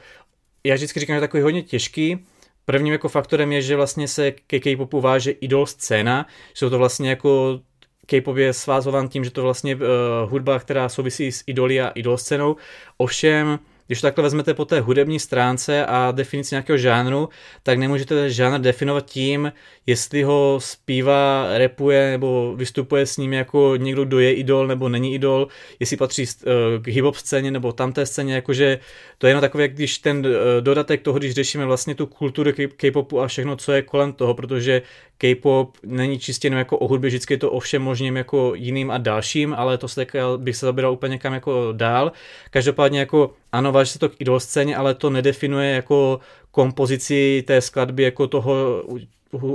já 0.63 0.75
vždycky 0.75 0.99
říkám, 0.99 1.15
že 1.15 1.19
takový 1.19 1.43
hodně 1.43 1.63
těžký. 1.63 2.25
Prvním 2.65 2.93
jako 2.93 3.09
faktorem 3.09 3.51
je, 3.51 3.61
že 3.61 3.75
vlastně 3.75 4.07
se 4.07 4.31
ke 4.31 4.59
K-popu 4.59 5.01
váže 5.01 5.31
idol 5.31 5.65
scéna, 5.65 6.25
jsou 6.53 6.69
to 6.69 6.77
vlastně 6.77 7.09
jako 7.09 7.59
K-pop 8.05 8.37
je 8.37 8.53
svázovan 8.53 9.07
tím, 9.07 9.23
že 9.23 9.31
to 9.31 9.41
vlastně 9.41 9.75
uh, 9.75 9.81
hudba, 10.29 10.59
která 10.59 10.89
souvisí 10.89 11.31
s 11.31 11.43
idoly 11.47 11.81
a 11.81 11.87
idol 11.87 12.17
scénou. 12.17 12.55
Ovšem, 12.97 13.59
když 13.87 14.01
to 14.01 14.07
takhle 14.07 14.23
vezmete 14.23 14.53
po 14.53 14.65
té 14.65 14.79
hudební 14.79 15.19
stránce 15.19 15.85
a 15.85 16.11
definici 16.11 16.55
nějakého 16.55 16.77
žánru, 16.77 17.29
tak 17.63 17.79
nemůžete 17.79 18.29
žánr 18.29 18.59
definovat 18.61 19.05
tím, 19.05 19.51
jestli 19.85 20.23
ho 20.23 20.59
zpívá, 20.61 21.47
repuje 21.57 22.11
nebo 22.11 22.53
vystupuje 22.55 23.05
s 23.05 23.17
ním 23.17 23.33
jako 23.33 23.75
někdo, 23.75 24.05
kdo 24.05 24.19
je 24.19 24.33
idol 24.33 24.67
nebo 24.67 24.89
není 24.89 25.13
idol, 25.13 25.47
jestli 25.79 25.97
patří 25.97 26.23
eh, 26.23 26.45
k 26.81 26.87
hip-hop 26.87 27.13
scéně 27.13 27.51
nebo 27.51 27.71
tamté 27.71 28.05
scéně, 28.05 28.35
jakože 28.35 28.79
to 29.17 29.27
je 29.27 29.31
jenom 29.31 29.41
takové, 29.41 29.67
když 29.67 29.97
ten 29.97 30.25
eh, 30.25 30.61
dodatek 30.61 31.01
toho, 31.01 31.19
když 31.19 31.33
řešíme 31.33 31.65
vlastně 31.65 31.95
tu 31.95 32.05
kulturu 32.05 32.51
K-popu 32.77 33.21
a 33.21 33.27
všechno, 33.27 33.55
co 33.55 33.71
je 33.71 33.81
kolem 33.81 34.13
toho, 34.13 34.33
protože 34.33 34.81
K-pop 35.17 35.77
není 35.83 36.19
čistě 36.19 36.45
jenom 36.45 36.57
jako 36.57 36.77
o 36.77 36.87
hudbě, 36.87 37.07
vždycky 37.07 37.33
je 37.33 37.37
to 37.37 37.51
o 37.51 37.59
všem 37.59 37.81
možným 37.81 38.17
jako 38.17 38.51
jiným 38.55 38.91
a 38.91 38.97
dalším, 38.97 39.53
ale 39.57 39.77
to 39.77 39.87
se 39.87 39.95
tak, 39.95 40.15
bych 40.37 40.55
se 40.55 40.65
zabíral 40.65 40.93
úplně 40.93 41.11
někam 41.11 41.33
jako 41.33 41.69
dál. 41.71 42.11
Každopádně 42.49 42.99
jako 42.99 43.33
ano, 43.51 43.71
váží 43.71 43.91
se 43.91 43.99
to 43.99 44.09
k 44.09 44.21
idol 44.21 44.39
scéně, 44.39 44.75
ale 44.75 44.95
to 44.95 45.09
nedefinuje 45.09 45.71
jako 45.71 46.19
kompozici 46.51 47.43
té 47.47 47.61
skladby 47.61 48.03
jako 48.03 48.27
toho 48.27 48.83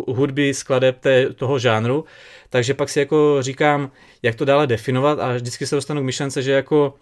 hudby, 0.06 0.54
skladeb 0.54 0.98
té, 1.00 1.32
toho 1.32 1.58
žánru. 1.58 2.04
Takže 2.50 2.74
pak 2.74 2.88
si 2.88 2.98
jako 2.98 3.36
říkám, 3.40 3.90
jak 4.22 4.34
to 4.34 4.44
dále 4.44 4.66
definovat 4.66 5.18
a 5.20 5.34
vždycky 5.34 5.66
se 5.66 5.74
dostanu 5.74 6.00
k 6.00 6.04
myšlence, 6.04 6.42
že 6.42 6.52
jako 6.52 6.94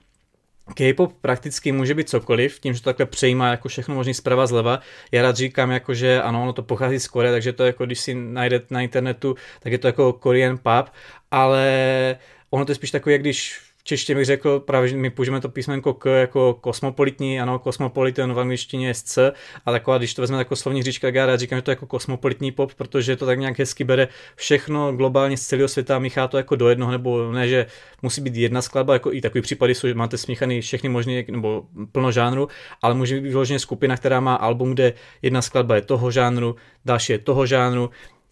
K-pop 0.74 1.12
prakticky 1.20 1.72
může 1.72 1.94
být 1.94 2.08
cokoliv, 2.08 2.60
tím, 2.60 2.74
že 2.74 2.80
to 2.80 2.84
takhle 2.84 3.06
přejímá 3.06 3.50
jako 3.50 3.68
všechno 3.68 3.94
možný 3.94 4.14
zprava 4.14 4.46
zleva. 4.46 4.80
Já 5.12 5.22
rád 5.22 5.36
říkám, 5.36 5.70
jako, 5.70 5.94
že 5.94 6.22
ano, 6.22 6.42
ono 6.42 6.52
to 6.52 6.62
pochází 6.62 7.00
z 7.00 7.08
Koreje, 7.08 7.32
takže 7.32 7.52
to 7.52 7.64
jako, 7.64 7.86
když 7.86 8.00
si 8.00 8.14
najdete 8.14 8.66
na 8.70 8.80
internetu, 8.80 9.34
tak 9.60 9.72
je 9.72 9.78
to 9.78 9.86
jako 9.86 10.12
Korean 10.12 10.58
pop, 10.58 10.94
ale 11.30 12.16
ono 12.50 12.64
to 12.64 12.70
je 12.70 12.76
spíš 12.76 12.90
takové, 12.90 13.18
když 13.18 13.60
v 13.80 13.84
češtině 13.84 14.16
bych 14.16 14.24
řekl, 14.24 14.60
právě 14.60 14.88
že 14.88 14.96
my 14.96 15.10
použijeme 15.10 15.40
to 15.40 15.48
písmenko 15.48 15.94
K 15.94 16.20
jako 16.20 16.54
kosmopolitní, 16.54 17.40
ano, 17.40 17.58
kosmopolitan 17.58 18.34
v 18.34 18.40
angličtině 18.40 18.86
je 18.86 18.94
C, 18.94 19.32
a 19.66 19.72
taková, 19.72 19.98
když 19.98 20.14
to 20.14 20.22
vezme 20.22 20.38
jako 20.38 20.56
slovní 20.56 20.82
říčka, 20.82 21.06
tak 21.06 21.14
já 21.14 21.26
rád 21.26 21.40
říkám, 21.40 21.58
že 21.58 21.62
to 21.62 21.70
je 21.70 21.72
jako 21.72 21.86
kosmopolitní 21.86 22.52
pop, 22.52 22.74
protože 22.74 23.16
to 23.16 23.26
tak 23.26 23.38
nějak 23.38 23.58
hezky 23.58 23.84
bere 23.84 24.08
všechno 24.36 24.92
globálně 24.92 25.36
z 25.36 25.46
celého 25.46 25.68
světa, 25.68 25.98
míchá 25.98 26.28
to 26.28 26.36
jako 26.36 26.56
do 26.56 26.68
jednoho, 26.68 26.92
nebo 26.92 27.32
ne, 27.32 27.48
že 27.48 27.66
musí 28.02 28.20
být 28.20 28.36
jedna 28.36 28.62
skladba, 28.62 28.92
jako 28.92 29.12
i 29.12 29.20
takový 29.20 29.42
případy 29.42 29.74
jsou, 29.74 29.88
že 29.88 29.94
máte 29.94 30.18
smíchaný 30.18 30.60
všechny 30.60 30.88
možné, 30.88 31.24
nebo 31.30 31.64
plno 31.92 32.12
žánru, 32.12 32.48
ale 32.82 32.94
může 32.94 33.14
být 33.14 33.28
vyloženě 33.28 33.58
skupina, 33.58 33.96
která 33.96 34.20
má 34.20 34.34
album, 34.34 34.74
kde 34.74 34.92
jedna 35.22 35.42
skladba 35.42 35.74
je 35.74 35.82
toho 35.82 36.10
žánru, 36.10 36.56
další 36.84 37.12
je 37.12 37.18
toho 37.18 37.46
žánru, 37.46 37.90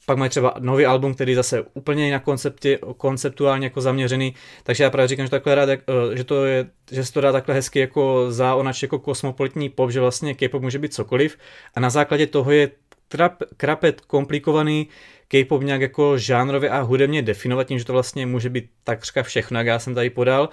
pak 0.09 0.19
mají 0.19 0.31
třeba 0.31 0.55
nový 0.59 0.87
album, 0.87 1.15
který 1.15 1.35
zase 1.35 1.63
úplně 1.75 2.13
na 2.13 2.19
konceptě, 2.19 2.79
konceptuálně 2.97 3.67
jako 3.67 3.81
zaměřený, 3.81 4.35
takže 4.63 4.85
já 4.85 4.91
právě 4.91 5.09
říkám, 5.09 5.27
že 5.27 5.31
takhle 5.31 5.55
rád, 5.55 5.69
eh, 5.69 5.81
že, 6.15 6.25
to 6.25 6.45
je, 6.45 6.67
že 6.91 7.05
se 7.05 7.13
to 7.13 7.21
dá 7.21 7.33
takhle 7.33 7.55
hezky 7.55 7.79
jako 7.79 8.27
za 8.29 8.55
onač 8.55 8.83
jako 8.83 8.99
kosmopolitní 8.99 9.69
pop, 9.69 9.91
že 9.91 10.01
vlastně 10.01 10.35
K-pop 10.35 10.63
může 10.63 10.79
být 10.79 10.95
cokoliv 10.95 11.39
a 11.75 11.81
na 11.81 11.91
základě 11.91 12.27
toho 12.27 12.51
je 12.51 12.71
trap, 13.09 13.43
krapet 13.57 14.01
komplikovaný 14.01 14.89
K-pop 15.29 15.63
nějak 15.63 15.81
jako 15.81 16.19
žánrově 16.19 16.71
a 16.71 16.81
hudebně 16.81 17.23
definovat 17.23 17.65
tím, 17.65 17.79
že 17.79 17.85
to 17.85 17.93
vlastně 17.93 18.27
může 18.27 18.51
být 18.51 18.71
takřka 18.85 19.23
všechno, 19.23 19.59
jak 19.59 19.67
já 19.67 19.79
jsem 19.79 19.95
tady 19.95 20.11
podal. 20.11 20.49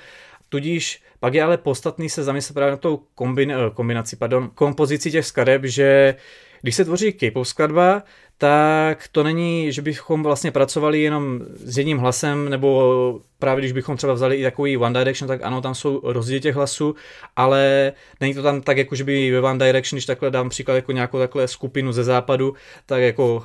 Tudíž 0.50 1.02
pak 1.20 1.34
je 1.34 1.44
ale 1.44 1.58
podstatný 1.58 2.10
se 2.10 2.24
zamyslet 2.24 2.54
právě 2.54 2.72
na 2.72 2.78
tou 2.78 2.98
kombin, 2.98 3.52
eh, 3.52 3.56
kombinaci, 3.74 4.16
pardon, 4.16 4.52
kompozici 4.56 5.12
těch 5.12 5.26
skladeb, 5.26 5.64
že 5.66 6.16
když 6.62 6.76
se 6.76 6.86
tvoří 6.86 7.14
K-pop 7.14 7.46
skladba, 7.46 8.04
tak 8.38 9.08
to 9.08 9.24
není, 9.24 9.72
že 9.72 9.82
bychom 9.82 10.24
vlastně 10.24 10.52
pracovali 10.52 11.02
jenom 11.02 11.40
s 11.56 11.78
jedním 11.78 11.98
hlasem, 11.98 12.50
nebo 12.50 13.22
právě 13.40 13.62
když 13.62 13.72
bychom 13.72 13.98
třeba 13.98 14.14
vzali 14.14 14.36
i 14.36 14.44
takový 14.44 14.78
One 14.78 15.00
Direction, 15.00 15.28
tak 15.28 15.42
ano, 15.44 15.62
tam 15.62 15.76
jsou 15.76 16.02
rozdíly 16.04 16.40
těch 16.40 16.56
hlasů, 16.56 16.96
ale 17.36 17.94
není 18.22 18.34
to 18.34 18.44
tam 18.44 18.62
tak, 18.62 18.78
jako 18.78 18.96
že 18.96 19.04
by 19.04 19.32
ve 19.32 19.42
One 19.42 19.66
Direction, 19.66 19.98
když 19.98 20.06
takhle 20.06 20.32
dám 20.32 20.50
příklad 20.50 20.76
jako 20.76 20.92
nějakou 20.92 21.20
takhle 21.20 21.48
skupinu 21.48 21.92
ze 21.92 22.04
západu, 22.04 22.54
tak 22.86 23.02
jako 23.02 23.44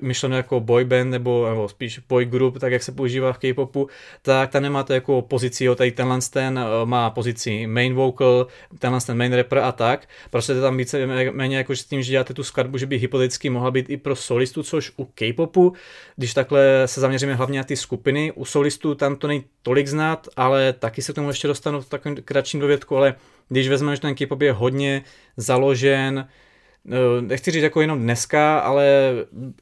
myšleno 0.00 0.36
jako 0.36 0.60
boy 0.60 0.84
band 0.84 1.10
nebo, 1.10 1.48
nebo 1.48 1.68
spíš 1.68 1.98
boy 1.98 2.24
group, 2.24 2.58
tak 2.58 2.72
jak 2.72 2.82
se 2.82 2.92
používá 2.92 3.32
v 3.32 3.38
K-popu, 3.38 3.88
tak 4.22 4.50
tam 4.50 4.62
nemáte 4.62 4.94
jako 4.94 5.22
pozici, 5.22 5.64
jo, 5.64 5.74
tady 5.74 5.92
tenhle 5.92 6.18
ten 6.30 6.58
eh, 6.58 6.86
má 6.86 7.10
pozici 7.10 7.66
main 7.66 7.94
vocal, 7.94 8.46
tenhle 8.78 9.00
ten 9.00 9.16
main 9.16 9.32
rapper 9.32 9.58
a 9.58 9.72
tak, 9.72 10.08
prostě 10.30 10.54
to 10.54 10.60
tam 10.60 10.76
více 10.76 11.06
méně 11.30 11.56
jako 11.56 11.76
s 11.76 11.84
tím, 11.84 12.02
že 12.02 12.10
děláte 12.10 12.34
tu 12.34 12.42
skladbu, 12.42 12.78
že 12.78 12.86
by 12.86 12.98
hypoteticky 12.98 13.50
mohla 13.50 13.70
být 13.70 13.90
i 13.90 13.96
pro 13.96 14.16
solistu, 14.16 14.62
což 14.62 14.92
u 14.96 15.04
K-popu, 15.04 15.72
když 16.16 16.34
takhle 16.34 16.82
se 16.86 17.00
zaměříme 17.00 17.34
hlavně 17.34 17.58
na 17.58 17.64
ty 17.64 17.76
skupiny, 17.76 18.32
u 18.32 18.44
solistů 18.44 18.94
tam 18.94 19.16
to 19.16 19.26
není 19.30 19.44
tolik 19.62 19.86
znát, 19.86 20.28
ale 20.36 20.72
taky 20.72 21.02
se 21.02 21.12
k 21.12 21.14
tomu 21.14 21.28
ještě 21.28 21.48
dostanu 21.48 21.80
v 21.80 21.88
takovém 21.88 22.16
kratším 22.16 22.60
dovědku, 22.60 22.96
ale 22.96 23.14
když 23.48 23.68
vezmeme, 23.68 23.96
že 23.96 24.02
ten 24.02 24.14
K-pop 24.14 24.42
je 24.42 24.52
hodně 24.52 25.02
založen 25.36 26.28
nechci 27.20 27.50
říct 27.50 27.62
jako 27.62 27.80
jenom 27.80 28.00
dneska, 28.00 28.58
ale 28.58 28.86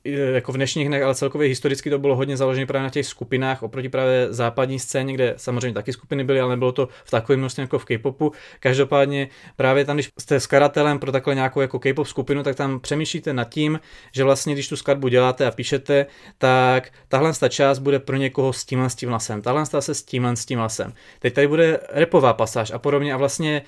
eh, 0.04 0.10
jako 0.10 0.52
v 0.52 0.56
dnešních 0.56 0.88
dnech, 0.88 1.02
ale 1.02 1.14
celkově 1.14 1.48
historicky 1.48 1.90
to 1.90 1.98
bylo 1.98 2.16
hodně 2.16 2.36
založené 2.36 2.66
právě 2.66 2.82
na 2.82 2.90
těch 2.90 3.06
skupinách 3.06 3.62
oproti 3.62 3.88
právě 3.88 4.26
západní 4.30 4.78
scéně, 4.78 5.14
kde 5.14 5.34
samozřejmě 5.36 5.74
taky 5.74 5.92
skupiny 5.92 6.24
byly, 6.24 6.40
ale 6.40 6.50
nebylo 6.50 6.72
to 6.72 6.88
v 7.04 7.10
takovém 7.10 7.40
množství 7.40 7.60
jako 7.60 7.78
v 7.78 7.84
K-popu. 7.84 8.32
Každopádně 8.60 9.28
právě 9.56 9.84
tam, 9.84 9.96
když 9.96 10.10
jste 10.18 10.40
skladatelem 10.40 10.98
pro 10.98 11.12
takhle 11.12 11.34
nějakou 11.34 11.60
jako 11.60 11.78
K-pop 11.78 12.06
skupinu, 12.06 12.42
tak 12.42 12.56
tam 12.56 12.80
přemýšlíte 12.80 13.32
nad 13.32 13.48
tím, 13.48 13.80
že 14.12 14.24
vlastně 14.24 14.54
když 14.54 14.68
tu 14.68 14.76
skladbu 14.76 15.08
děláte 15.08 15.46
a 15.46 15.50
píšete, 15.50 16.06
tak 16.38 16.90
tahle 17.08 17.32
ta 17.32 17.48
část 17.48 17.78
bude 17.78 17.98
pro 17.98 18.16
někoho 18.16 18.52
s 18.52 18.64
tímhle 18.64 18.90
s 18.90 18.94
tím 18.94 19.08
hlasem, 19.08 19.42
tahle 19.42 19.66
se 19.66 19.94
s 19.94 20.02
tímhle 20.02 20.36
s 20.36 20.46
tím 20.46 20.58
hlasem. 20.58 20.92
Teď 21.18 21.34
tady 21.34 21.46
bude 21.46 21.80
repová 21.88 22.32
pasáž 22.32 22.70
a 22.70 22.78
podobně 22.78 23.14
a 23.14 23.16
vlastně 23.16 23.62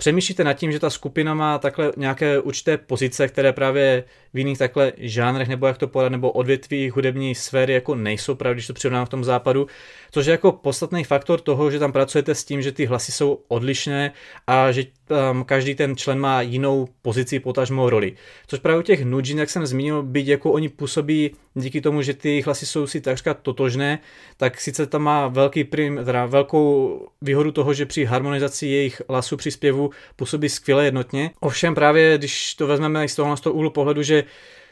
přemýšlíte 0.00 0.44
nad 0.44 0.52
tím, 0.52 0.72
že 0.72 0.80
ta 0.80 0.90
skupina 0.90 1.34
má 1.34 1.58
takhle 1.58 1.92
nějaké 1.96 2.40
určité 2.40 2.76
pozice, 2.76 3.28
které 3.28 3.52
právě 3.52 4.04
v 4.34 4.38
jiných 4.38 4.58
takhle 4.58 4.92
žánrech, 4.96 5.48
nebo 5.48 5.66
jak 5.66 5.78
to 5.78 5.88
podat, 5.88 6.12
nebo 6.12 6.30
odvětví 6.30 6.90
hudební 6.90 7.34
sféry 7.34 7.72
jako 7.72 7.94
nejsou 7.94 8.34
právě, 8.34 8.54
když 8.54 8.66
to 8.66 8.72
přirovnám 8.72 9.06
v 9.06 9.08
tom 9.08 9.24
západu, 9.24 9.66
což 10.10 10.26
je 10.26 10.30
jako 10.30 10.52
podstatný 10.52 11.04
faktor 11.04 11.40
toho, 11.40 11.70
že 11.70 11.78
tam 11.78 11.92
pracujete 11.92 12.34
s 12.34 12.44
tím, 12.44 12.62
že 12.62 12.72
ty 12.72 12.86
hlasy 12.86 13.12
jsou 13.12 13.38
odlišné 13.48 14.12
a 14.46 14.72
že 14.72 14.84
um, 15.30 15.44
každý 15.44 15.74
ten 15.74 15.96
člen 15.96 16.18
má 16.18 16.42
jinou 16.42 16.88
pozici, 17.02 17.40
potažmou 17.40 17.90
roli. 17.90 18.12
Což 18.46 18.58
právě 18.58 18.78
u 18.78 18.82
těch 18.82 19.04
nudžin, 19.04 19.38
jak 19.38 19.50
jsem 19.50 19.66
zmínil, 19.66 20.02
byť 20.02 20.26
jako 20.26 20.52
oni 20.52 20.68
působí 20.68 21.30
díky 21.54 21.80
tomu, 21.80 22.02
že 22.02 22.14
ty 22.14 22.42
hlasy 22.42 22.66
jsou 22.66 22.86
si 22.86 23.00
takřka 23.00 23.34
totožné, 23.34 23.98
tak 24.36 24.60
sice 24.60 24.86
tam 24.86 25.02
má 25.02 25.28
velký 25.28 25.64
prim, 25.64 26.00
teda 26.04 26.26
velkou 26.26 27.08
výhodu 27.22 27.52
toho, 27.52 27.74
že 27.74 27.86
při 27.86 28.04
harmonizaci 28.04 28.66
jejich 28.66 29.02
hlasů 29.08 29.36
při 29.36 29.50
zpěvu 29.50 29.90
působí 30.16 30.48
skvěle 30.48 30.84
jednotně. 30.84 31.30
Ovšem 31.40 31.74
právě, 31.74 32.18
když 32.18 32.54
to 32.54 32.66
vezmeme 32.66 33.08
z 33.08 33.14
toho, 33.14 33.36
z 33.36 33.40
toho 33.40 33.54
úhlu 33.54 33.70
pohledu, 33.70 34.02
že 34.02 34.19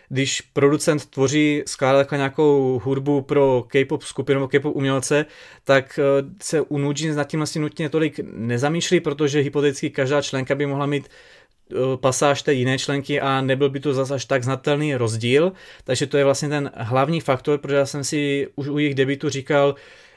když 0.08 0.40
producent 0.40 1.06
tvoří, 1.06 1.62
skládá 1.66 1.98
takhle 1.98 2.18
nějakou 2.18 2.80
hudbu 2.84 3.22
pro 3.22 3.64
K-pop 3.68 4.02
skupinu 4.02 4.40
nebo 4.40 4.48
K-pop 4.48 4.76
umělce, 4.76 5.26
tak 5.64 5.98
eh, 6.02 6.24
se 6.42 6.60
u 6.60 6.78
Nujins 6.78 7.16
nad 7.16 7.24
tím 7.24 7.40
vlastně 7.40 7.60
nutně 7.60 7.88
tolik 7.88 8.20
nezamýšlí, 8.32 9.00
protože 9.00 9.40
hypoteticky 9.40 9.90
každá 9.90 10.22
členka 10.22 10.54
by 10.54 10.66
mohla 10.66 10.86
mít 10.86 11.08
eh, 11.08 11.74
pasáž 11.96 12.42
té 12.42 12.52
jiné 12.52 12.78
členky 12.78 13.20
a 13.20 13.40
nebyl 13.40 13.70
by 13.70 13.80
to 13.80 13.94
zase 13.94 14.14
až 14.14 14.24
tak 14.24 14.44
znatelný 14.44 14.94
rozdíl, 14.94 15.52
takže 15.84 16.06
to 16.06 16.16
je 16.16 16.24
vlastně 16.24 16.48
ten 16.48 16.70
hlavní 16.74 17.20
faktor, 17.20 17.58
protože 17.58 17.76
já 17.76 17.86
jsem 17.86 18.04
si 18.04 18.48
už 18.56 18.68
u 18.68 18.78
jejich 18.78 18.94
debitu 18.94 19.28
říkal, 19.28 19.74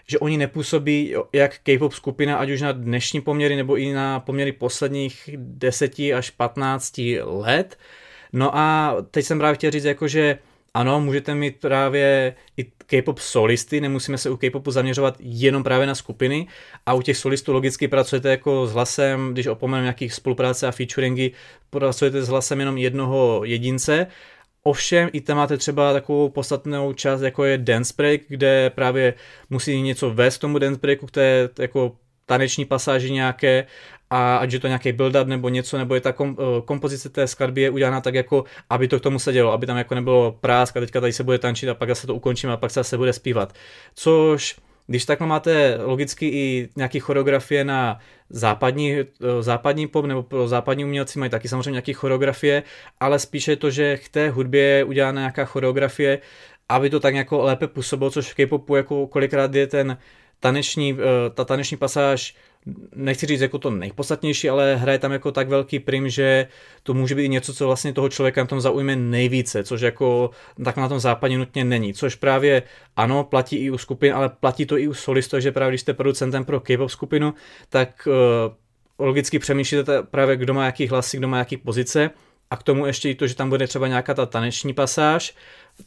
že 0.08 0.20
oni 0.20 0.38
nepůsobí 0.38 1.16
jak 1.34 1.60
K-pop 1.64 1.94
skupina, 1.94 2.38
ať 2.38 2.50
už 2.50 2.62
na 2.62 2.72
dnešní 2.72 3.22
poměry 3.22 3.56
nebo 3.56 3.76
i 3.76 3.94
na 3.94 4.20
poměry 4.20 4.52
posledních 4.52 5.30
10 5.38 6.00
až 6.00 6.30
15 6.30 7.02
let, 7.24 7.78
No 8.34 8.58
a 8.58 8.96
teď 9.12 9.26
jsem 9.26 9.40
právě 9.40 9.56
chtěl 9.56 9.72
říct, 9.72 9.84
jako, 9.84 10.08
že 10.08 10.38
ano, 10.74 11.02
můžete 11.02 11.36
mít 11.36 11.60
právě 11.60 12.36
i 12.58 12.64
K-pop 12.64 13.20
solisty, 13.20 13.82
nemusíme 13.82 14.18
se 14.18 14.30
u 14.30 14.38
K-popu 14.38 14.72
zaměřovat 14.72 15.16
jenom 15.20 15.64
právě 15.64 15.88
na 15.88 15.96
skupiny 15.96 16.48
a 16.86 16.94
u 16.94 17.02
těch 17.02 17.18
solistů 17.18 17.54
logicky 17.54 17.88
pracujete 17.88 18.30
jako 18.30 18.68
s 18.68 18.74
hlasem, 18.74 19.30
když 19.34 19.48
opomeneme 19.48 19.84
nějakých 19.84 20.14
spolupráce 20.14 20.68
a 20.68 20.72
featuringy, 20.72 21.32
pracujete 21.70 22.24
s 22.24 22.28
hlasem 22.28 22.60
jenom 22.60 22.78
jednoho 22.78 23.42
jedince, 23.44 24.08
Ovšem 24.64 25.10
i 25.14 25.22
tam 25.22 25.38
máte 25.38 25.58
třeba 25.58 25.94
takovou 25.94 26.30
podstatnou 26.30 26.94
část, 26.94 27.22
jako 27.22 27.44
je 27.44 27.58
dance 27.58 27.94
break, 27.98 28.22
kde 28.28 28.70
právě 28.70 29.14
musí 29.50 29.82
něco 29.82 30.10
vést 30.10 30.38
k 30.38 30.42
tomu 30.42 30.60
dance 30.60 30.80
breaku, 30.82 31.06
které 31.06 31.50
jako 31.60 31.96
taneční 32.26 32.66
pasáži 32.66 33.12
nějaké 33.12 33.66
a 34.12 34.38
ať 34.38 34.54
je 34.54 34.60
to 34.60 34.68
nějaký 34.68 34.92
build-up 34.92 35.28
nebo 35.28 35.50
něco, 35.50 35.78
nebo 35.78 35.96
je 35.96 36.02
ta 36.02 36.12
kom, 36.12 36.38
eh, 36.40 36.62
kompozice 36.66 37.10
té 37.10 37.28
skladby 37.28 37.62
je 37.62 37.70
udělána 37.70 38.02
tak 38.02 38.16
jako, 38.16 38.44
aby 38.70 38.88
to 38.88 39.00
k 39.00 39.04
tomu 39.04 39.20
se 39.20 39.34
dělo, 39.34 39.52
aby 39.52 39.66
tam 39.66 39.78
jako 39.78 39.96
nebylo 39.96 40.38
prásk 40.42 40.78
a 40.78 40.80
teďka 40.80 41.02
tady 41.02 41.14
se 41.14 41.24
bude 41.24 41.40
tančit 41.40 41.70
a 41.70 41.74
pak 41.74 41.90
se 41.96 42.08
to 42.08 42.16
ukončíme 42.16 42.54
a 42.54 42.58
pak 42.58 42.72
se 42.72 42.98
bude 42.98 43.14
zpívat. 43.14 43.54
Což 43.96 44.56
když 44.88 45.06
takhle 45.06 45.28
máte 45.28 45.80
logicky 45.84 46.28
i 46.28 46.70
nějaké 46.76 47.00
choreografie 47.00 47.64
na 47.64 48.00
západní, 48.30 48.94
eh, 49.00 49.06
západní 49.40 49.88
pop 49.88 50.06
nebo 50.06 50.24
pro 50.24 50.48
západní 50.48 50.86
umělci 50.86 51.20
mají 51.20 51.32
taky 51.32 51.48
samozřejmě 51.48 51.72
nějaké 51.72 51.94
choreografie, 51.94 52.64
ale 53.00 53.20
spíše 53.20 53.56
to, 53.56 53.70
že 53.70 53.98
k 53.98 54.10
té 54.10 54.30
hudbě 54.30 54.64
je 54.64 54.84
udělána 54.84 55.22
nějaká 55.22 55.46
choreografie, 55.46 56.20
aby 56.70 56.90
to 56.90 57.00
tak 57.00 57.14
nějak 57.14 57.32
lépe 57.32 57.68
působilo, 57.68 58.12
což 58.12 58.32
v 58.32 58.36
K-popu 58.36 58.76
jako 58.76 59.08
kolikrát 59.08 59.56
je 59.56 59.68
ten 59.68 59.98
taneční, 60.40 60.98
eh, 61.00 61.30
ta 61.30 61.46
taneční 61.46 61.78
pasáž 61.78 62.36
nechci 62.96 63.26
říct 63.26 63.42
jako 63.42 63.58
to 63.58 63.70
nejpodstatnější, 63.70 64.50
ale 64.50 64.76
hraje 64.76 65.00
tam 65.00 65.12
jako 65.12 65.32
tak 65.32 65.50
velký 65.50 65.80
prim, 65.80 66.10
že 66.10 66.48
to 66.84 66.94
může 66.94 67.16
být 67.16 67.30
něco, 67.30 67.54
co 67.54 67.68
vlastně 67.68 67.94
toho 67.94 68.10
člověka 68.10 68.42
na 68.42 68.48
tom 68.48 68.62
zaujme 68.62 68.96
nejvíce, 68.96 69.64
což 69.64 69.82
jako 69.82 70.30
tak 70.66 70.78
na 70.78 70.90
tom 70.90 71.00
západě 71.00 71.38
nutně 71.38 71.66
není. 71.66 71.94
Což 71.94 72.16
právě 72.16 72.64
ano, 72.96 73.24
platí 73.24 73.56
i 73.56 73.72
u 73.72 73.78
skupin, 73.78 74.14
ale 74.14 74.30
platí 74.30 74.66
to 74.66 74.78
i 74.78 74.88
u 74.88 74.94
solistů, 74.94 75.40
že 75.40 75.52
právě 75.52 75.72
když 75.72 75.82
jste 75.82 75.94
producentem 75.94 76.46
pro 76.46 76.60
K-pop 76.60 76.90
skupinu, 76.90 77.34
tak 77.70 78.08
uh, 78.08 79.06
logicky 79.06 79.40
přemýšlíte 79.40 80.04
právě, 80.04 80.38
kdo 80.38 80.54
má 80.54 80.66
jaký 80.66 80.88
hlasy, 80.88 81.18
kdo 81.18 81.28
má 81.28 81.38
jaký 81.38 81.58
pozice 81.58 82.10
a 82.50 82.58
k 82.58 82.64
tomu 82.64 82.86
ještě 82.86 83.10
i 83.10 83.16
to, 83.16 83.28
že 83.28 83.36
tam 83.36 83.50
bude 83.50 83.68
třeba 83.68 83.88
nějaká 83.88 84.14
ta 84.14 84.26
taneční 84.26 84.74
pasáž, 84.74 85.34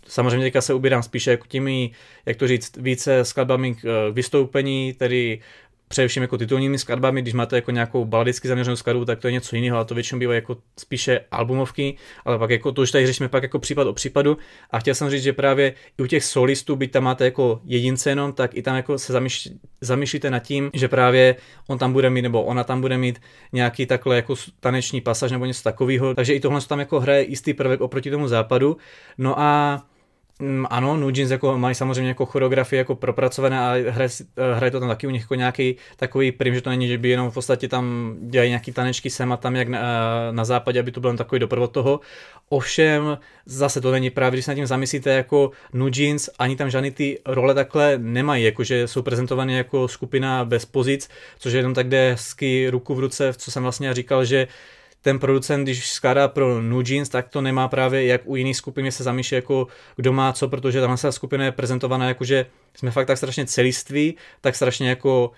Samozřejmě 0.07 0.47
teďka 0.47 0.61
se 0.61 0.75
ubírám 0.75 1.03
spíše 1.03 1.31
jako 1.31 1.47
těmi, 1.49 1.91
jak 2.27 2.37
to 2.37 2.49
říct, 2.49 2.77
více 2.77 3.25
skladbami 3.25 3.75
k 3.75 3.85
eh, 3.85 4.13
vystoupení, 4.13 4.93
tedy 4.93 5.41
především 5.89 6.23
jako 6.23 6.39
titulními 6.39 6.79
skladbami, 6.79 7.23
když 7.23 7.35
máte 7.35 7.57
jako 7.57 7.71
nějakou 7.71 8.05
baladicky 8.05 8.49
zaměřenou 8.49 8.77
skladbu, 8.77 9.05
tak 9.05 9.19
to 9.19 9.29
je 9.29 9.33
něco 9.33 9.57
jiného, 9.57 9.77
ale 9.77 9.85
to 9.85 9.95
většinou 9.95 10.19
bývá 10.19 10.35
jako 10.35 10.57
spíše 10.79 11.21
albumovky, 11.31 11.97
ale 12.25 12.39
pak 12.39 12.51
jako 12.51 12.73
to 12.73 12.83
už 12.83 12.91
tady 12.91 13.07
řešíme 13.07 13.29
pak 13.29 13.43
jako 13.43 13.59
případ 13.59 13.87
o 13.87 13.93
případu 13.93 14.39
a 14.71 14.79
chtěl 14.79 14.95
jsem 14.95 15.11
říct, 15.11 15.23
že 15.23 15.33
právě 15.33 15.75
i 15.99 16.03
u 16.03 16.07
těch 16.07 16.25
solistů, 16.25 16.77
byť 16.77 16.93
tam 16.93 17.05
máte 17.05 17.25
jako 17.25 17.61
jedince 17.65 18.11
jenom, 18.11 18.33
tak 18.33 18.55
i 18.55 18.63
tam 18.63 18.77
jako 18.77 18.99
se 18.99 19.13
zamýšlíte 19.81 20.31
nad 20.31 20.39
tím, 20.39 20.71
že 20.75 20.89
právě 20.89 21.37
on 21.69 21.79
tam 21.79 21.93
bude 21.93 22.11
mít 22.11 22.23
nebo 22.23 22.43
ona 22.43 22.65
tam 22.65 22.81
bude 22.81 22.99
mít 22.99 23.21
nějaký 23.53 23.87
takhle 23.87 24.17
jako 24.17 24.35
taneční 24.61 25.01
pasaž 25.01 25.31
nebo 25.31 25.45
něco 25.45 25.63
takového, 25.63 26.15
takže 26.15 26.35
i 26.35 26.41
tohle 26.41 26.61
tam 26.61 26.79
jako 26.79 27.01
hraje 27.01 27.31
jistý 27.31 27.55
prvek 27.55 27.81
oproti 27.81 28.11
tomu 28.11 28.29
západu. 28.29 28.77
No 29.19 29.41
a 29.41 29.83
ano, 30.71 30.97
Nujins 30.97 31.31
jako 31.31 31.59
mají 31.59 31.75
samozřejmě 31.75 32.09
jako 32.09 32.27
choreografie 32.27 32.79
jako 32.79 32.95
propracované 32.95 33.61
a 33.61 33.91
hraje, 33.91 34.09
eh, 34.37 34.55
hraje 34.55 34.71
to 34.71 34.81
tam 34.81 34.89
taky 34.89 35.07
u 35.07 35.11
nich 35.11 35.23
jako 35.23 35.35
nějaký 35.35 35.77
takový 35.97 36.33
prim, 36.33 36.55
že 36.55 36.61
to 36.61 36.71
není, 36.71 36.89
že 36.89 36.99
by 36.99 37.09
jenom 37.09 37.31
v 37.31 37.35
podstatě 37.35 37.69
tam 37.69 38.17
dělají 38.21 38.51
nějaký 38.51 38.73
tanečky 38.73 39.11
sem 39.11 39.33
a 39.33 39.37
tam 39.37 39.57
jak 39.57 39.69
na, 39.69 39.79
eh, 39.79 40.33
na 40.33 40.45
západě, 40.45 40.81
aby 40.81 40.93
to 40.93 41.01
byl 41.01 41.17
takový 41.17 41.39
doprovod 41.39 41.73
toho. 41.73 42.01
Ovšem 42.49 43.19
zase 43.47 43.81
to 43.81 43.93
není 43.93 44.11
právě, 44.11 44.37
když 44.37 44.45
se 44.45 44.51
nad 44.51 44.55
tím 44.55 44.67
zamyslíte 44.67 45.11
jako 45.11 45.51
Nujins, 45.73 46.31
ani 46.39 46.57
tam 46.57 46.71
žádný 46.71 46.91
ty 46.91 47.19
role 47.27 47.55
takhle 47.55 47.99
nemají, 47.99 48.45
jakože 48.45 48.89
jsou 48.89 49.03
prezentované 49.03 49.53
jako 49.53 49.89
skupina 49.89 50.45
bez 50.45 50.65
pozic, 50.65 51.09
což 51.39 51.53
je 51.53 51.59
jenom 51.59 51.75
tak 51.75 51.89
jde 51.89 52.11
hezky 52.11 52.71
ruku 52.71 52.95
v 52.95 53.01
ruce, 53.01 53.33
co 53.37 53.51
jsem 53.51 53.63
vlastně 53.63 53.95
říkal, 53.95 54.25
že 54.25 54.47
ten 55.05 55.19
producent, 55.19 55.63
když 55.63 55.91
skládá 55.91 56.29
pro 56.29 56.63
New 56.63 56.91
Jeans, 56.91 57.09
tak 57.09 57.29
to 57.29 57.41
nemá 57.41 57.69
právě 57.69 58.07
jak 58.07 58.21
u 58.25 58.37
jiných 58.37 58.57
skupin, 58.57 58.91
se 58.91 59.05
zamýšlí 59.05 59.35
jako 59.35 59.67
kdo 59.97 60.13
má 60.13 60.33
co, 60.33 60.49
protože 60.49 60.81
tam 60.81 60.97
se 60.97 61.13
skupina 61.13 61.45
je 61.45 61.53
prezentovaná 61.53 62.09
jako, 62.09 62.25
že 62.25 62.47
jsme 62.77 62.91
fakt 62.91 63.07
tak 63.07 63.17
strašně 63.17 63.47
celiství, 63.47 64.17
tak 64.41 64.57
strašně 64.57 64.89
jako 64.89 65.31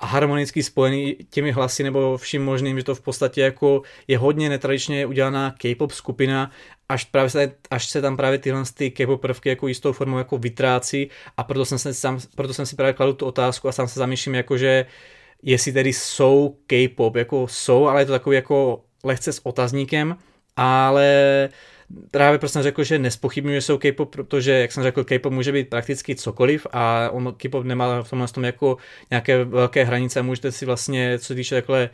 harmonicky 0.00 0.62
spojený 0.62 1.16
těmi 1.30 1.52
hlasy 1.52 1.82
nebo 1.82 2.16
vším 2.16 2.44
možným, 2.44 2.78
že 2.78 2.84
to 2.84 2.94
v 2.94 3.00
podstatě 3.00 3.40
jako 3.40 3.82
je 4.08 4.18
hodně 4.18 4.48
netradičně 4.48 5.06
udělaná 5.06 5.54
K-pop 5.58 5.92
skupina, 5.92 6.50
až, 6.88 7.04
právě 7.04 7.30
se, 7.30 7.52
až 7.70 7.86
se 7.86 8.00
tam 8.02 8.16
právě 8.16 8.38
tyhle 8.38 8.62
ty 8.74 8.90
K-pop 8.90 9.20
prvky 9.20 9.48
jako 9.48 9.68
jistou 9.68 9.92
formou 9.92 10.18
jako 10.18 10.38
vytrácí. 10.38 11.10
A 11.36 11.44
proto 11.44 11.64
jsem, 11.64 11.78
se 11.78 11.94
sám, 11.94 12.18
proto 12.34 12.54
jsem 12.54 12.66
si 12.66 12.76
právě 12.76 12.92
kladl 12.92 13.12
tu 13.12 13.26
otázku 13.26 13.68
a 13.68 13.72
sám 13.72 13.88
se 13.88 13.98
zamýšlím 13.98 14.34
jako, 14.34 14.58
že 14.58 14.86
jestli 15.42 15.72
tedy 15.72 15.92
jsou 15.92 16.56
K-pop, 16.66 17.16
jako 17.16 17.46
jsou, 17.48 17.86
ale 17.86 18.00
je 18.02 18.06
to 18.06 18.12
takový 18.12 18.36
jako 18.36 18.84
lehce 19.04 19.32
s 19.32 19.46
otazníkem 19.46 20.16
ale 20.56 21.48
právě 22.10 22.48
jsem 22.48 22.62
řekl, 22.62 22.84
že 22.84 22.98
nespochybňuje 22.98 23.60
jsou 23.60 23.78
K-pop, 23.78 24.10
protože, 24.10 24.52
jak 24.52 24.72
jsem 24.72 24.82
řekl, 24.82 25.04
K-pop 25.04 25.32
může 25.32 25.52
být 25.52 25.68
prakticky 25.68 26.14
cokoliv 26.14 26.66
a 26.72 27.10
on 27.10 27.34
K-pop 27.36 27.64
nemá 27.64 28.02
v 28.02 28.10
tomhle 28.10 28.28
tom 28.28 28.44
jako 28.44 28.76
nějaké 29.10 29.44
velké 29.44 29.84
hranice 29.84 30.20
a 30.20 30.22
můžete 30.22 30.52
si 30.52 30.66
vlastně, 30.66 31.18
co 31.18 31.34
týče 31.34 31.54
takhle 31.54 31.90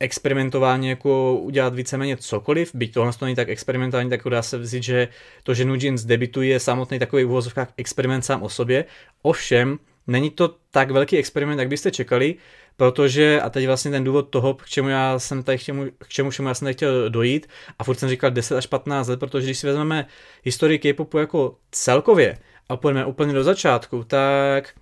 experimentování 0.00 0.88
jako 0.88 1.36
udělat 1.36 1.74
víceméně 1.74 2.16
cokoliv, 2.16 2.70
byť 2.74 2.94
tohle 2.94 3.12
to 3.12 3.24
není 3.24 3.36
tak 3.36 3.48
experimentální, 3.48 4.10
tak 4.10 4.20
dá 4.28 4.42
se 4.42 4.58
vzít, 4.58 4.82
že 4.82 5.08
to, 5.42 5.54
že 5.54 5.64
Nugins 5.64 6.04
debituje 6.04 6.48
je 6.48 6.60
samotný 6.60 6.98
takový 6.98 7.24
v 7.24 7.54
experiment 7.76 8.24
sám 8.24 8.42
o 8.42 8.48
sobě. 8.48 8.84
Ovšem, 9.22 9.78
není 10.06 10.30
to 10.30 10.56
tak 10.70 10.90
velký 10.90 11.16
experiment, 11.16 11.58
jak 11.58 11.68
byste 11.68 11.90
čekali, 11.90 12.34
protože, 12.76 13.40
a 13.40 13.50
teď 13.50 13.66
vlastně 13.66 13.90
ten 13.90 14.04
důvod 14.04 14.22
toho, 14.22 14.54
k 14.54 14.66
čemu 14.66 14.88
já 14.88 15.18
jsem 15.18 15.42
tady 15.42 15.58
chtěl, 15.58 15.86
k 15.98 16.08
čemu 16.08 16.30
všemu 16.30 16.48
já 16.48 16.54
jsem 16.54 16.66
tady 16.66 16.74
chtěl 16.74 17.10
dojít, 17.10 17.46
a 17.78 17.84
furt 17.84 17.98
jsem 17.98 18.08
říkal 18.08 18.30
10 18.30 18.56
až 18.56 18.66
15 18.66 19.08
let, 19.08 19.20
protože 19.20 19.46
když 19.46 19.58
si 19.58 19.66
vezmeme 19.66 20.06
historii 20.42 20.78
K-popu 20.78 21.18
jako 21.18 21.56
celkově 21.70 22.38
a 22.68 22.76
půjdeme 22.76 23.06
úplně 23.06 23.32
do 23.32 23.44
začátku, 23.44 24.04
tak 24.04 24.74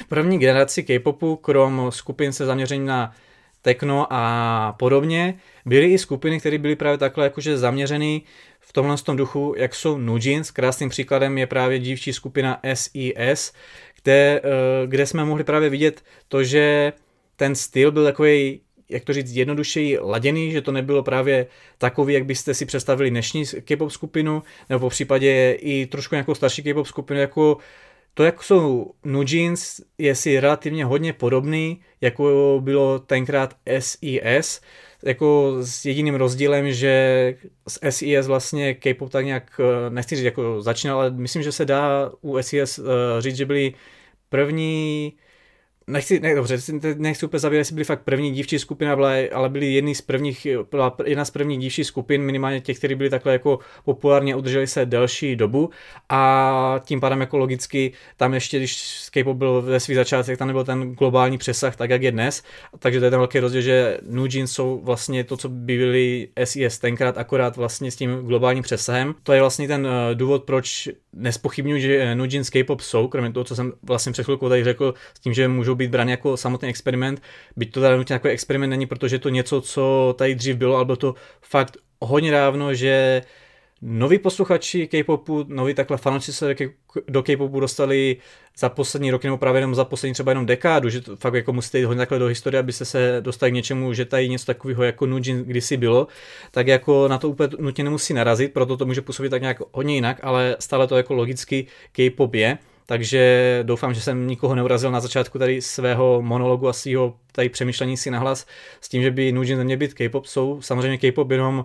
v 0.00 0.04
první 0.04 0.38
generaci 0.38 0.82
K-popu, 0.82 1.36
krom 1.36 1.86
skupin 1.90 2.32
se 2.32 2.46
zaměřením 2.46 2.86
na 2.86 3.14
techno 3.62 4.06
a 4.10 4.74
podobně, 4.78 5.38
byly 5.66 5.86
i 5.86 5.98
skupiny, 5.98 6.40
které 6.40 6.58
byly 6.58 6.76
právě 6.76 6.98
takhle 6.98 7.24
jakože 7.24 7.58
zaměřený 7.58 8.22
v 8.60 8.72
tomhle 8.72 8.96
tom 8.96 9.16
duchu, 9.16 9.54
jak 9.56 9.74
jsou 9.74 9.98
Nujins. 9.98 10.50
Krásným 10.50 10.88
příkladem 10.88 11.38
je 11.38 11.46
právě 11.46 11.78
dívčí 11.78 12.12
skupina 12.12 12.60
SIS, 12.74 13.52
kde, 14.02 14.40
eh, 14.44 14.86
kde 14.86 15.06
jsme 15.06 15.24
mohli 15.24 15.44
právě 15.44 15.70
vidět 15.70 16.04
to, 16.28 16.44
že 16.44 16.92
ten 17.36 17.54
styl 17.54 17.92
byl 17.92 18.04
takový 18.04 18.60
jak 18.88 19.04
to 19.04 19.12
říct, 19.12 19.32
jednodušeji 19.32 19.98
laděný, 19.98 20.52
že 20.52 20.62
to 20.62 20.72
nebylo 20.72 21.02
právě 21.02 21.46
takový, 21.78 22.14
jak 22.14 22.24
byste 22.24 22.54
si 22.54 22.66
představili 22.66 23.10
dnešní 23.10 23.44
K-pop 23.64 23.90
skupinu, 23.90 24.42
nebo 24.70 24.80
po 24.80 24.90
případě 24.90 25.52
i 25.60 25.86
trošku 25.86 26.14
nějakou 26.14 26.34
starší 26.34 26.62
K-pop 26.62 26.86
skupinu, 26.86 27.20
jako 27.20 27.56
to, 28.14 28.24
jak 28.24 28.42
jsou 28.42 28.92
Nujins, 29.04 29.80
je 29.98 30.14
si 30.14 30.40
relativně 30.40 30.84
hodně 30.84 31.12
podobný, 31.12 31.80
jako 32.00 32.58
bylo 32.64 32.98
tenkrát 32.98 33.56
SIS, 33.78 34.60
jako 35.04 35.56
s 35.60 35.84
jediným 35.84 36.14
rozdílem, 36.14 36.72
že 36.72 37.34
s 37.68 37.90
SIS 37.90 38.26
vlastně 38.26 38.74
K-pop 38.74 39.10
tak 39.12 39.24
nějak, 39.24 39.60
eh, 39.60 39.90
nechci 39.90 40.16
říct, 40.16 40.24
jako 40.24 40.62
začínal, 40.62 40.98
ale 40.98 41.10
myslím, 41.10 41.42
že 41.42 41.52
se 41.52 41.64
dá 41.64 42.12
u 42.20 42.38
SIS 42.42 42.78
eh, 42.78 42.82
říct, 43.22 43.36
že 43.36 43.46
byli 43.46 43.74
první 44.28 45.12
nechci, 45.86 46.20
ne, 46.20 46.34
dobře, 46.34 46.58
nechci 46.96 47.26
úplně 47.26 47.40
zavědět, 47.40 47.60
jestli 47.60 47.74
byli 47.74 47.84
fakt 47.84 48.02
první 48.02 48.32
dívčí 48.32 48.58
skupina, 48.58 48.96
byla, 48.96 49.10
ale 49.32 49.48
byli 49.48 49.72
jedni 49.72 49.94
z 49.94 50.00
prvních, 50.00 50.46
byla 50.70 50.96
jedna 51.04 51.24
z 51.24 51.30
prvních 51.30 51.58
dívčích 51.58 51.86
skupin, 51.86 52.22
minimálně 52.22 52.60
těch, 52.60 52.78
kteří 52.78 52.94
byli 52.94 53.10
takhle 53.10 53.32
jako 53.32 53.58
populárně 53.84 54.36
udrželi 54.36 54.66
se 54.66 54.86
delší 54.86 55.36
dobu 55.36 55.70
a 56.08 56.80
tím 56.84 57.00
pádem 57.00 57.20
jako 57.20 57.38
logicky 57.38 57.92
tam 58.16 58.34
ještě, 58.34 58.58
když 58.58 59.08
K-pop 59.10 59.36
byl 59.36 59.62
ve 59.62 59.80
svých 59.80 59.96
začátcích, 59.96 60.38
tam 60.38 60.48
nebyl 60.48 60.64
ten 60.64 60.92
globální 60.92 61.38
přesah, 61.38 61.76
tak 61.76 61.90
jak 61.90 62.02
je 62.02 62.12
dnes, 62.12 62.42
takže 62.78 62.98
to 62.98 63.04
je 63.04 63.10
ten 63.10 63.18
velký 63.18 63.40
rozdíl, 63.40 63.60
že 63.62 63.98
Nujin 64.02 64.46
jsou 64.46 64.80
vlastně 64.84 65.24
to, 65.24 65.36
co 65.36 65.48
by 65.48 65.78
byli 65.78 66.28
SIS 66.44 66.78
tenkrát, 66.78 67.18
akorát 67.18 67.56
vlastně 67.56 67.90
s 67.90 67.96
tím 67.96 68.16
globálním 68.16 68.62
přesahem. 68.62 69.14
To 69.22 69.32
je 69.32 69.40
vlastně 69.40 69.68
ten 69.68 69.86
eh, 69.86 70.14
důvod, 70.14 70.44
proč 70.44 70.88
nespochybnuju, 71.16 71.78
že 71.78 72.14
Nujin 72.14 72.44
s 72.44 72.50
K-pop 72.50 72.80
jsou, 72.80 73.08
kromě 73.08 73.32
toho, 73.32 73.44
co 73.44 73.56
jsem 73.56 73.72
vlastně 73.82 74.12
před 74.12 74.24
chvilkou 74.24 74.48
tady 74.48 74.64
řekl, 74.64 74.94
s 75.14 75.20
tím, 75.20 75.34
že 75.34 75.48
můžou 75.48 75.74
být 75.74 75.90
brány 75.90 76.10
jako 76.10 76.36
samotný 76.36 76.68
experiment, 76.68 77.22
byť 77.56 77.72
to 77.72 77.80
teda 77.80 77.96
nutně 77.96 78.12
jako 78.12 78.28
experiment 78.28 78.70
není, 78.70 78.86
protože 78.86 79.18
to 79.18 79.28
něco, 79.28 79.60
co 79.60 80.14
tady 80.18 80.34
dřív 80.34 80.56
bylo, 80.56 80.76
ale 80.76 80.84
bylo 80.84 80.96
to 80.96 81.14
fakt 81.42 81.76
hodně 82.00 82.30
dávno, 82.30 82.74
že 82.74 83.22
noví 83.86 84.18
posluchači 84.18 84.88
K-popu, 84.88 85.44
noví 85.48 85.74
takhle 85.74 85.96
fanoušci 85.96 86.32
se 86.32 86.54
do 87.08 87.22
K-popu 87.22 87.60
dostali 87.60 88.16
za 88.58 88.68
poslední 88.68 89.10
roky 89.10 89.26
nebo 89.26 89.38
právě 89.38 89.58
jenom 89.58 89.74
za 89.74 89.84
poslední 89.84 90.14
třeba 90.14 90.30
jenom 90.30 90.46
dekádu, 90.46 90.88
že 90.88 91.00
to 91.00 91.16
fakt 91.16 91.34
jako 91.34 91.52
musíte 91.52 91.78
jít 91.78 91.84
hodně 91.84 91.98
takhle 91.98 92.18
do 92.18 92.26
historie, 92.26 92.60
abyste 92.60 92.84
se 92.84 93.16
dostali 93.20 93.52
k 93.52 93.54
něčemu, 93.54 93.92
že 93.92 94.04
tady 94.04 94.28
něco 94.28 94.46
takového 94.46 94.84
jako 94.84 95.06
Nujin 95.06 95.44
kdysi 95.44 95.76
bylo, 95.76 96.06
tak 96.50 96.66
jako 96.66 97.08
na 97.08 97.18
to 97.18 97.28
úplně 97.28 97.48
nutně 97.58 97.84
nemusí 97.84 98.14
narazit, 98.14 98.52
proto 98.52 98.76
to 98.76 98.86
může 98.86 99.00
působit 99.00 99.28
tak 99.28 99.42
nějak 99.42 99.58
hodně 99.72 99.94
jinak, 99.94 100.20
ale 100.22 100.56
stále 100.60 100.86
to 100.86 100.96
jako 100.96 101.14
logicky 101.14 101.66
K-pop 101.92 102.34
je. 102.34 102.58
Takže 102.86 103.58
doufám, 103.62 103.94
že 103.94 104.00
jsem 104.00 104.26
nikoho 104.26 104.54
neurazil 104.54 104.90
na 104.90 105.00
začátku 105.00 105.38
tady 105.38 105.62
svého 105.62 106.22
monologu 106.22 106.68
a 106.68 106.72
svého 106.72 107.14
tady 107.32 107.48
přemýšlení 107.48 107.96
si 107.96 108.10
nahlas 108.10 108.46
s 108.80 108.88
tím, 108.88 109.02
že 109.02 109.10
by 109.10 109.32
Nujin 109.32 109.58
neměl 109.58 109.78
být 109.78 109.94
K-pop. 109.94 110.26
Jsou 110.26 110.62
samozřejmě 110.62 110.98
K-pop 110.98 111.30
jenom 111.30 111.64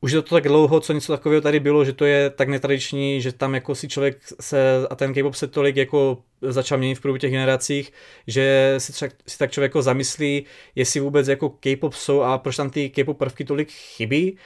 už 0.00 0.12
je 0.12 0.22
to 0.22 0.34
tak 0.34 0.44
dlouho, 0.44 0.80
co 0.80 0.92
něco 0.92 1.12
takového 1.12 1.40
tady 1.40 1.60
bylo, 1.60 1.84
že 1.84 1.92
to 1.92 2.04
je 2.04 2.30
tak 2.30 2.48
netradiční, 2.48 3.20
že 3.20 3.32
tam 3.32 3.54
jako 3.54 3.74
si 3.74 3.88
člověk 3.88 4.18
se, 4.40 4.86
a 4.90 4.94
ten 4.94 5.12
K-pop 5.12 5.34
se 5.34 5.46
tolik 5.46 5.76
jako 5.76 6.18
začal 6.40 6.78
měnit 6.78 6.94
v 6.94 7.00
průběhu 7.00 7.18
těch 7.18 7.30
generacích, 7.30 7.92
že 8.26 8.74
si, 8.78 8.92
třak, 8.92 9.12
si 9.26 9.38
tak 9.38 9.50
člověk 9.50 9.70
jako 9.70 9.82
zamyslí, 9.82 10.46
jestli 10.74 11.00
vůbec 11.00 11.28
jako 11.28 11.48
K-pop 11.50 11.94
jsou 11.94 12.20
a 12.20 12.38
proč 12.38 12.56
tam 12.56 12.70
ty 12.70 12.90
K-pop 12.90 13.18
prvky 13.18 13.44
tolik 13.44 13.70
chybí. 13.70 14.36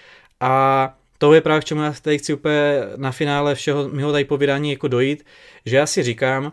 A 0.40 0.96
to 1.18 1.32
je 1.32 1.40
právě 1.40 1.60
k 1.60 1.64
čemu 1.64 1.82
já 1.82 1.94
tady 2.02 2.18
chci 2.18 2.34
úplně 2.34 2.80
na 2.96 3.12
finále 3.12 3.54
všeho 3.54 3.88
mého 3.88 4.12
tady 4.12 4.24
povídání 4.24 4.70
jako 4.70 4.88
dojít, 4.88 5.24
že 5.66 5.76
já 5.76 5.86
si 5.86 6.02
říkám, 6.02 6.52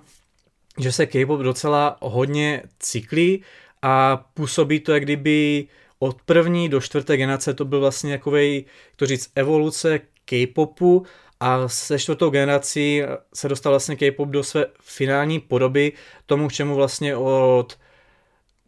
že 0.79 0.91
se 0.91 1.05
K-pop 1.05 1.39
docela 1.39 1.97
hodně 2.01 2.63
cyklí 2.79 3.43
a 3.81 4.17
působí 4.33 4.79
to, 4.79 4.93
jak 4.93 5.03
kdyby 5.03 5.67
od 6.03 6.21
první 6.21 6.69
do 6.69 6.81
čtvrté 6.81 7.17
generace 7.17 7.53
to 7.53 7.65
byl 7.65 7.79
vlastně 7.79 8.17
takový, 8.17 8.65
to 8.95 9.05
říct, 9.05 9.31
evoluce 9.35 9.99
K-popu 10.25 11.05
a 11.39 11.67
se 11.67 11.99
čtvrtou 11.99 12.29
generací 12.29 13.01
se 13.33 13.49
dostal 13.49 13.71
vlastně 13.71 13.95
K-pop 13.95 14.29
do 14.29 14.43
své 14.43 14.65
finální 14.79 15.39
podoby, 15.39 15.93
tomu, 16.25 16.47
k 16.47 16.53
čemu 16.53 16.75
vlastně 16.75 17.15
od 17.15 17.79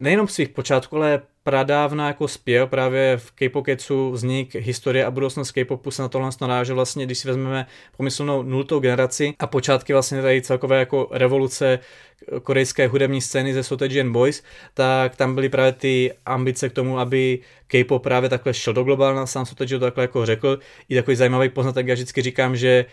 nejenom 0.00 0.28
svých 0.28 0.48
počátků, 0.48 0.96
ale 0.96 1.22
pradávna 1.44 2.06
jako 2.06 2.28
zpěv 2.28 2.70
právě 2.70 3.16
v 3.16 3.32
K-Pocketsu 3.32 4.10
vznik 4.10 4.54
historie 4.54 5.04
a 5.04 5.10
budoucnost 5.10 5.50
K-popu 5.50 5.90
se 5.90 6.02
na 6.02 6.08
tohle 6.08 6.30
naráže 6.40 6.72
vlastně, 6.72 7.06
když 7.06 7.18
si 7.18 7.28
vezmeme 7.28 7.66
pomyslnou 7.96 8.42
nultou 8.42 8.80
generaci 8.80 9.34
a 9.38 9.46
počátky 9.46 9.92
vlastně 9.92 10.22
tady 10.22 10.42
celkové 10.42 10.78
jako 10.78 11.08
revoluce 11.10 11.78
korejské 12.42 12.88
hudební 12.88 13.20
scény 13.20 13.54
ze 13.54 13.62
Sotejian 13.62 14.12
Boys, 14.12 14.42
tak 14.74 15.16
tam 15.16 15.34
byly 15.34 15.48
právě 15.48 15.72
ty 15.72 16.12
ambice 16.26 16.68
k 16.68 16.72
tomu, 16.72 16.98
aby 16.98 17.38
K-pop 17.66 18.02
právě 18.02 18.28
takhle 18.28 18.54
šel 18.54 18.72
do 18.72 18.84
globálna, 18.84 19.26
sám 19.26 19.46
Soteji 19.46 19.68
to 19.68 19.78
takhle 19.78 20.04
jako 20.04 20.26
řekl. 20.26 20.58
I 20.88 20.94
takový 20.94 21.16
zajímavý 21.16 21.48
poznatek, 21.48 21.86
já 21.86 21.94
vždycky 21.94 22.22
říkám, 22.22 22.56
že 22.56 22.84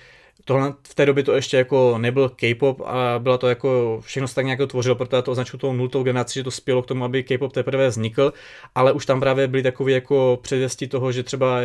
tohle, 0.46 0.74
v 0.88 0.96
té 0.96 1.06
době 1.06 1.24
to 1.24 1.34
ještě 1.34 1.58
jako 1.58 1.98
nebyl 1.98 2.30
K-pop 2.30 2.82
a 2.86 3.20
byla 3.20 3.38
to 3.38 3.50
jako, 3.50 4.00
všechno 4.04 4.28
se 4.28 4.36
tak 4.36 4.46
nějak 4.46 4.60
tvořilo, 4.68 4.96
proto 4.96 5.16
já 5.16 5.22
to 5.22 5.32
označuju 5.32 5.60
tou 5.60 5.74
nultou 5.74 6.04
generaci, 6.04 6.40
že 6.40 6.44
to 6.44 6.52
spělo 6.52 6.82
k 6.82 6.86
tomu, 6.86 7.06
aby 7.06 7.24
K-pop 7.24 7.54
teprve 7.54 7.88
vznikl, 7.88 8.34
ale 8.76 8.92
už 8.92 9.06
tam 9.06 9.20
právě 9.20 9.48
byly 9.48 9.64
takové 9.64 9.92
jako 9.92 10.40
předvěstí 10.42 10.88
toho, 10.88 11.12
že 11.12 11.24
třeba 11.24 11.60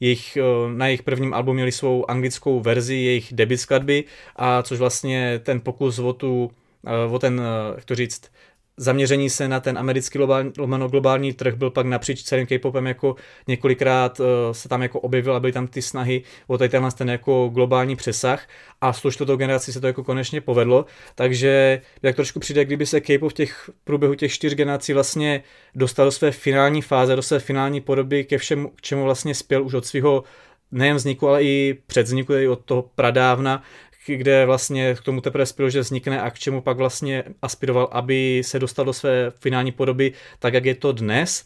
jejich, 0.00 0.36
eh, 0.36 0.42
na 0.74 0.86
jejich 0.86 1.02
prvním 1.02 1.34
albu 1.34 1.52
měli 1.52 1.72
svou 1.72 2.10
anglickou 2.10 2.60
verzi 2.60 2.94
jejich 2.94 3.32
debut 3.32 3.56
skladby, 3.56 4.04
a 4.36 4.62
což 4.62 4.78
vlastně 4.78 5.40
ten 5.42 5.60
pokus 5.60 5.98
o 5.98 6.12
tu, 6.12 6.50
eh, 6.86 7.12
o 7.12 7.18
ten, 7.18 7.40
eh, 7.40 7.74
jak 7.74 7.84
to 7.84 7.94
říct, 7.94 8.30
zaměření 8.76 9.30
se 9.30 9.48
na 9.48 9.60
ten 9.60 9.78
americký 9.78 10.18
globální, 10.18 10.52
globální 10.90 11.32
trh 11.32 11.54
byl 11.54 11.70
pak 11.70 11.86
napříč 11.86 12.22
celým 12.22 12.46
K-popem 12.46 12.86
jako 12.86 13.16
několikrát 13.48 14.20
uh, 14.20 14.26
se 14.52 14.68
tam 14.68 14.82
jako 14.82 15.00
objevil 15.00 15.34
a 15.34 15.40
byly 15.40 15.52
tam 15.52 15.66
ty 15.66 15.82
snahy 15.82 16.22
o 16.46 16.58
tady 16.58 16.68
tenhle 16.68 16.92
ten 16.92 17.10
jako 17.10 17.50
globální 17.52 17.96
přesah 17.96 18.48
a 18.80 18.92
s 18.92 19.02
tou 19.02 19.10
čtvrtou 19.10 19.36
generací 19.36 19.72
se 19.72 19.80
to 19.80 19.86
jako 19.86 20.04
konečně 20.04 20.40
povedlo, 20.40 20.86
takže 21.14 21.80
jak 22.02 22.16
trošku 22.16 22.40
přijde, 22.40 22.64
kdyby 22.64 22.86
se 22.86 23.00
K-pop 23.00 23.30
v 23.30 23.34
těch 23.34 23.70
průběhu 23.84 24.14
těch 24.14 24.32
čtyř 24.32 24.54
generací 24.54 24.92
vlastně 24.92 25.42
dostal 25.74 26.06
do 26.06 26.12
své 26.12 26.30
finální 26.30 26.82
fáze, 26.82 27.16
do 27.16 27.22
své 27.22 27.38
finální 27.38 27.80
podoby 27.80 28.24
ke 28.24 28.38
všemu, 28.38 28.68
k 28.68 28.80
čemu 28.80 29.04
vlastně 29.04 29.34
spěl 29.34 29.64
už 29.64 29.74
od 29.74 29.86
svého 29.86 30.24
nejen 30.72 30.96
vzniku, 30.96 31.28
ale 31.28 31.44
i 31.44 31.78
před 31.86 32.02
vzniku, 32.02 32.32
od 32.50 32.64
toho 32.64 32.82
pradávna, 32.94 33.62
kde 34.06 34.46
vlastně 34.46 34.94
k 34.94 35.00
tomu 35.00 35.20
teprve 35.20 35.46
spěl, 35.46 35.70
že 35.70 35.80
vznikne 35.80 36.20
a 36.20 36.30
k 36.30 36.38
čemu 36.38 36.60
pak 36.60 36.76
vlastně 36.76 37.24
aspiroval, 37.42 37.88
aby 37.92 38.42
se 38.44 38.58
dostal 38.58 38.84
do 38.84 38.92
své 38.92 39.30
finální 39.30 39.72
podoby, 39.72 40.12
tak 40.38 40.54
jak 40.54 40.64
je 40.64 40.74
to 40.74 40.92
dnes. 40.92 41.44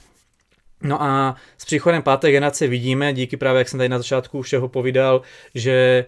No 0.83 1.03
a 1.03 1.37
s 1.59 1.65
příchodem 1.65 2.03
páté 2.03 2.31
generace 2.31 2.67
vidíme, 2.67 3.13
díky 3.13 3.37
právě, 3.37 3.59
jak 3.59 3.69
jsem 3.69 3.79
tady 3.79 3.89
na 3.89 3.99
začátku 3.99 4.43
všeho 4.43 4.69
povídal, 4.69 5.23
že 5.55 6.05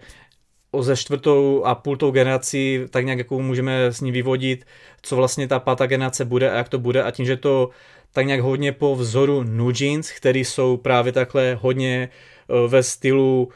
ze 0.79 0.97
čtvrtou 0.97 1.63
a 1.65 1.75
půltou 1.75 2.11
generací 2.11 2.79
tak 2.89 3.05
nějak 3.05 3.17
jako 3.17 3.39
můžeme 3.39 3.85
s 3.85 4.01
ní 4.01 4.11
vyvodit, 4.11 4.65
co 5.01 5.15
vlastně 5.15 5.47
ta 5.47 5.59
pátá 5.59 5.85
generace 5.85 6.25
bude 6.25 6.51
a 6.51 6.57
jak 6.57 6.69
to 6.69 6.79
bude 6.79 7.03
a 7.03 7.11
tím, 7.11 7.25
že 7.25 7.37
to 7.37 7.69
tak 8.13 8.25
nějak 8.25 8.41
hodně 8.41 8.71
po 8.71 8.95
vzoru 8.95 9.43
Nujins, 9.43 10.11
který 10.11 10.45
jsou 10.45 10.77
právě 10.77 11.11
takhle 11.11 11.57
hodně 11.61 12.09
eh, 12.09 12.67
ve 12.67 12.83
stylu 12.83 13.49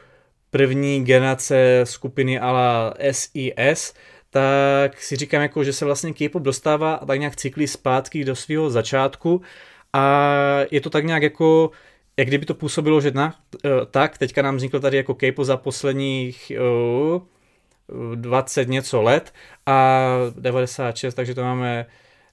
první 0.54 1.04
generace 1.04 1.80
skupiny 1.84 2.38
ala 2.38 2.94
SIS, 3.10 3.94
tak 4.30 5.02
si 5.02 5.16
říkám, 5.16 5.42
jako, 5.42 5.64
že 5.64 5.72
se 5.72 5.84
vlastně 5.84 6.12
K-pop 6.12 6.42
dostává 6.42 6.96
tak 7.06 7.18
nějak 7.18 7.36
cyklí 7.36 7.66
zpátky 7.66 8.24
do 8.24 8.36
svého 8.36 8.70
začátku 8.70 9.42
a 9.92 10.20
je 10.70 10.80
to 10.80 10.90
tak 10.90 11.04
nějak 11.04 11.22
jako 11.22 11.70
jak 12.16 12.28
kdyby 12.28 12.46
to 12.46 12.54
působilo, 12.54 13.00
že 13.00 13.10
na, 13.10 13.34
uh, 13.64 13.70
tak, 13.90 14.18
teďka 14.18 14.42
nám 14.42 14.56
vzniklo 14.56 14.80
tady 14.80 14.96
jako 14.96 15.14
K-pop 15.14 15.44
za 15.44 15.56
posledních 15.56 16.52
uh, 17.88 18.14
20 18.14 18.68
něco 18.68 19.02
let 19.02 19.34
a 19.66 20.08
96, 20.38 21.14
takže 21.14 21.34
to 21.34 21.42
máme 21.42 21.86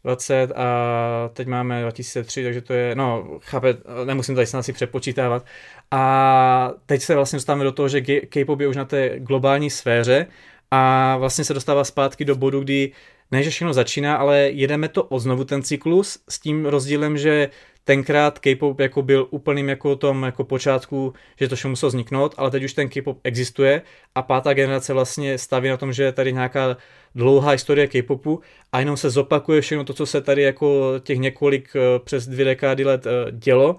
20 0.04 0.52
a 0.56 1.30
teď 1.34 1.48
máme 1.48 1.82
2003, 1.82 2.44
takže 2.44 2.62
to 2.62 2.74
je, 2.74 2.96
no, 2.96 3.40
chápe, 3.42 3.78
nemusím 4.06 4.36
tady 4.36 4.48
snad 4.48 4.64
si 4.64 4.74
přepočítávat. 4.74 5.46
A 5.92 6.72
teď 6.86 7.02
se 7.02 7.16
vlastně 7.16 7.38
dostáváme 7.38 7.64
do 7.64 7.72
toho, 7.72 7.88
že 7.88 8.02
K-pop 8.02 8.60
je 8.60 8.68
už 8.68 8.76
na 8.76 8.86
té 8.86 9.20
globální 9.20 9.70
sféře 9.70 10.28
a 10.72 11.18
vlastně 11.18 11.44
se 11.44 11.54
dostává 11.54 11.84
zpátky 11.84 12.26
do 12.26 12.36
bodu, 12.36 12.60
kdy 12.60 12.92
ne, 13.32 13.44
že 13.44 13.50
všechno 13.50 13.74
začíná, 13.74 14.16
ale 14.16 14.40
jedeme 14.40 14.88
to 14.88 15.04
o 15.04 15.20
znovu 15.20 15.44
ten 15.44 15.64
cyklus 15.64 16.20
s 16.30 16.40
tím 16.40 16.66
rozdílem, 16.66 17.18
že 17.18 17.50
tenkrát 17.84 18.40
K-pop 18.40 18.80
jako 18.80 19.02
byl 19.02 19.28
úplným 19.30 19.70
jako 19.70 19.96
tom 19.96 20.24
jako 20.24 20.44
počátku, 20.44 21.14
že 21.40 21.48
to 21.48 21.56
všechno 21.56 21.70
muselo 21.70 21.90
vzniknout, 21.90 22.36
ale 22.38 22.52
teď 22.52 22.64
už 22.64 22.74
ten 22.74 22.90
K-pop 22.90 23.20
existuje 23.24 23.82
a 24.16 24.22
pátá 24.22 24.54
generace 24.54 24.94
vlastně 24.94 25.38
staví 25.38 25.70
na 25.70 25.78
tom, 25.78 25.94
že 25.94 26.04
je 26.04 26.12
tady 26.12 26.34
nějaká 26.34 26.78
dlouhá 27.16 27.52
historie 27.52 27.88
K-popu 27.88 28.42
a 28.72 28.80
jenom 28.80 28.98
se 28.98 29.10
zopakuje 29.10 29.62
všechno 29.62 29.84
to, 29.84 29.94
co 29.94 30.06
se 30.06 30.22
tady 30.22 30.42
jako 30.42 30.94
těch 31.00 31.20
několik 31.20 31.70
eh, 31.76 32.00
přes 32.00 32.28
dvě 32.28 32.46
dekády 32.46 32.84
let 32.84 33.08
eh, 33.08 33.32
dělo, 33.32 33.76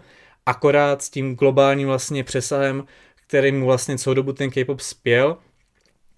akorát 0.47 1.03
s 1.03 1.11
tím 1.11 1.35
globálním 1.37 1.89
vlastně 1.89 2.25
přesahem, 2.25 2.85
kterým 3.27 3.63
vlastně 3.63 3.99
celou 3.99 4.15
dobu 4.15 4.33
ten 4.33 4.51
K-pop 4.51 4.81
spěl. 4.81 5.37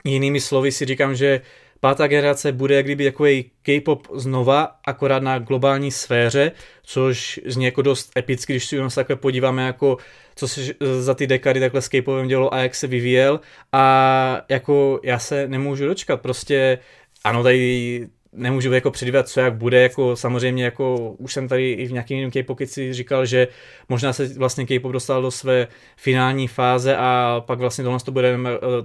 Jinými 0.05 0.41
slovy 0.41 0.73
si 0.73 0.85
říkám, 0.85 1.15
že 1.15 1.41
pátá 1.81 2.07
generace 2.07 2.53
bude 2.53 2.83
kdyby 2.83 3.05
takový 3.05 3.51
K-pop 3.63 4.07
znova, 4.15 4.77
akorát 4.87 5.23
na 5.23 5.39
globální 5.39 5.91
sféře, 5.91 6.53
což 6.83 7.41
zní 7.45 7.65
jako 7.65 7.83
dost 7.83 8.11
epicky, 8.19 8.53
když 8.53 8.67
si 8.67 8.77
se 8.89 8.95
takhle 8.95 9.17
podíváme, 9.17 9.67
jako 9.67 9.97
co 10.37 10.49
se 10.49 10.61
za 11.01 11.15
ty 11.15 11.27
dekady 11.27 11.61
takhle 11.61 11.83
s 11.83 11.89
K-popem 11.89 12.29
dělo 12.29 12.55
a 12.55 12.59
jak 12.59 12.75
se 12.75 12.87
vyvíjel. 12.87 13.41
A 13.73 14.43
jako 14.49 15.01
já 15.03 15.19
se 15.19 15.49
nemůžu 15.49 15.87
dočkat, 15.87 16.21
prostě 16.21 16.79
ano, 17.25 17.43
tady 17.43 18.09
nemůžu 18.35 18.73
jako 18.73 18.91
předvídat, 18.91 19.29
co 19.29 19.41
jak 19.41 19.55
bude, 19.55 19.83
jako 19.83 20.17
samozřejmě 20.17 20.65
jako 20.65 21.15
už 21.19 21.33
jsem 21.33 21.49
tady 21.49 21.73
i 21.73 21.87
v 21.87 21.93
nějakým 21.93 22.17
jiném 22.17 22.31
K-pop 22.31 22.59
říkal, 22.91 23.27
že 23.27 23.49
možná 23.89 24.13
se 24.13 24.29
vlastně 24.39 24.67
K-pop 24.67 24.93
dostal 24.93 25.23
do 25.23 25.31
své 25.31 25.67
finální 25.97 26.49
fáze 26.49 26.97
a 26.97 27.43
pak 27.47 27.59
vlastně 27.59 27.85
tohle 27.85 28.01
to 28.01 28.13
bude 28.13 28.37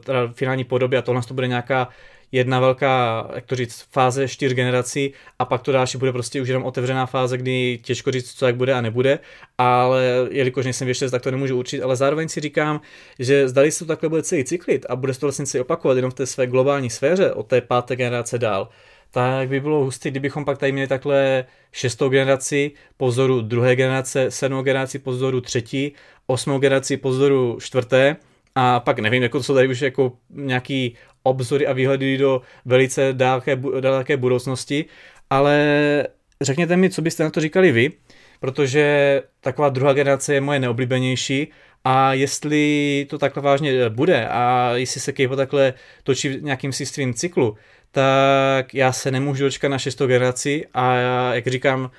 teda 0.03 0.27
finální 0.33 0.63
podoby 0.63 0.97
a 0.97 1.01
tohle 1.01 1.21
to 1.21 1.33
bude 1.33 1.47
nějaká 1.47 1.89
jedna 2.31 2.59
velká, 2.59 3.27
jak 3.35 3.45
to 3.45 3.55
říct, 3.55 3.85
fáze 3.91 4.27
čtyř 4.27 4.53
generací 4.53 5.13
a 5.39 5.45
pak 5.45 5.62
to 5.62 5.71
další 5.71 5.97
bude 5.97 6.12
prostě 6.12 6.41
už 6.41 6.47
jenom 6.47 6.63
otevřená 6.63 7.05
fáze, 7.05 7.38
kdy 7.38 7.79
těžko 7.81 8.12
říct, 8.12 8.33
co 8.33 8.45
jak 8.45 8.55
bude 8.55 8.73
a 8.73 8.81
nebude, 8.81 9.19
ale 9.57 10.03
jelikož 10.31 10.65
nejsem 10.65 10.85
věštec, 10.85 11.12
tak 11.12 11.21
to 11.21 11.31
nemůžu 11.31 11.57
určit, 11.57 11.81
ale 11.81 11.95
zároveň 11.95 12.29
si 12.29 12.39
říkám, 12.39 12.81
že 13.19 13.47
zdali 13.47 13.71
se 13.71 13.79
to 13.79 13.85
takhle 13.85 14.09
bude 14.09 14.23
celý 14.23 14.43
cyklit 14.43 14.85
a 14.89 14.95
bude 14.95 15.13
se 15.13 15.19
to 15.19 15.25
vlastně 15.25 15.45
si 15.45 15.59
opakovat 15.59 15.95
jenom 15.95 16.12
v 16.12 16.13
té 16.13 16.25
své 16.25 16.47
globální 16.47 16.89
sféře 16.89 17.31
od 17.31 17.47
té 17.47 17.62
páté 17.62 17.95
generace 17.95 18.39
dál, 18.39 18.69
tak 19.11 19.49
by 19.49 19.59
bylo 19.59 19.83
hustý, 19.83 20.11
kdybychom 20.11 20.45
pak 20.45 20.57
tady 20.57 20.71
měli 20.71 20.87
takhle 20.87 21.45
šestou 21.71 22.09
generaci 22.09 22.71
po 22.97 23.07
vzoru 23.07 23.41
druhé 23.41 23.75
generace, 23.75 24.31
sedmou 24.31 24.61
generaci 24.61 24.99
po 24.99 25.11
vzoru 25.11 25.41
třetí, 25.41 25.93
osmou 26.27 26.59
generaci 26.59 26.97
po 26.97 27.09
vzoru 27.09 27.57
čtvrté. 27.61 28.15
A 28.55 28.79
pak 28.79 28.99
nevím, 28.99 29.23
jako 29.23 29.43
jsou 29.43 29.53
tady 29.53 29.67
už 29.67 29.81
jako 29.81 30.11
nějaký 30.29 30.95
obzory 31.23 31.67
a 31.67 31.73
výhledy 31.73 32.17
do 32.17 32.41
velice 32.65 33.13
daleké, 33.13 33.55
daleké 33.79 34.17
budoucnosti, 34.17 34.85
ale 35.29 36.07
řekněte 36.41 36.77
mi, 36.77 36.89
co 36.89 37.01
byste 37.01 37.23
na 37.23 37.29
to 37.29 37.41
říkali 37.41 37.71
vy, 37.71 37.91
protože 38.39 39.21
taková 39.41 39.69
druhá 39.69 39.93
generace 39.93 40.33
je 40.33 40.41
moje 40.41 40.59
neoblíbenější 40.59 41.47
a 41.83 42.13
jestli 42.13 43.05
to 43.09 43.17
takhle 43.17 43.43
vážně 43.43 43.89
bude 43.89 44.27
a 44.27 44.71
jestli 44.75 45.01
se 45.01 45.11
Kejpo 45.11 45.35
takhle 45.35 45.73
točí 46.03 46.29
v 46.29 46.43
nějakým 46.43 46.73
si 46.73 46.85
svým 46.85 47.13
cyklu, 47.13 47.57
tak 47.91 48.73
já 48.73 48.91
se 48.91 49.12
nemůžu 49.12 49.43
dočkat 49.43 49.69
na 49.69 49.78
šestou 49.78 50.08
generaci 50.08 50.65
a 50.73 50.95
já, 50.95 51.36
jak 51.36 51.47
říkám, 51.47 51.91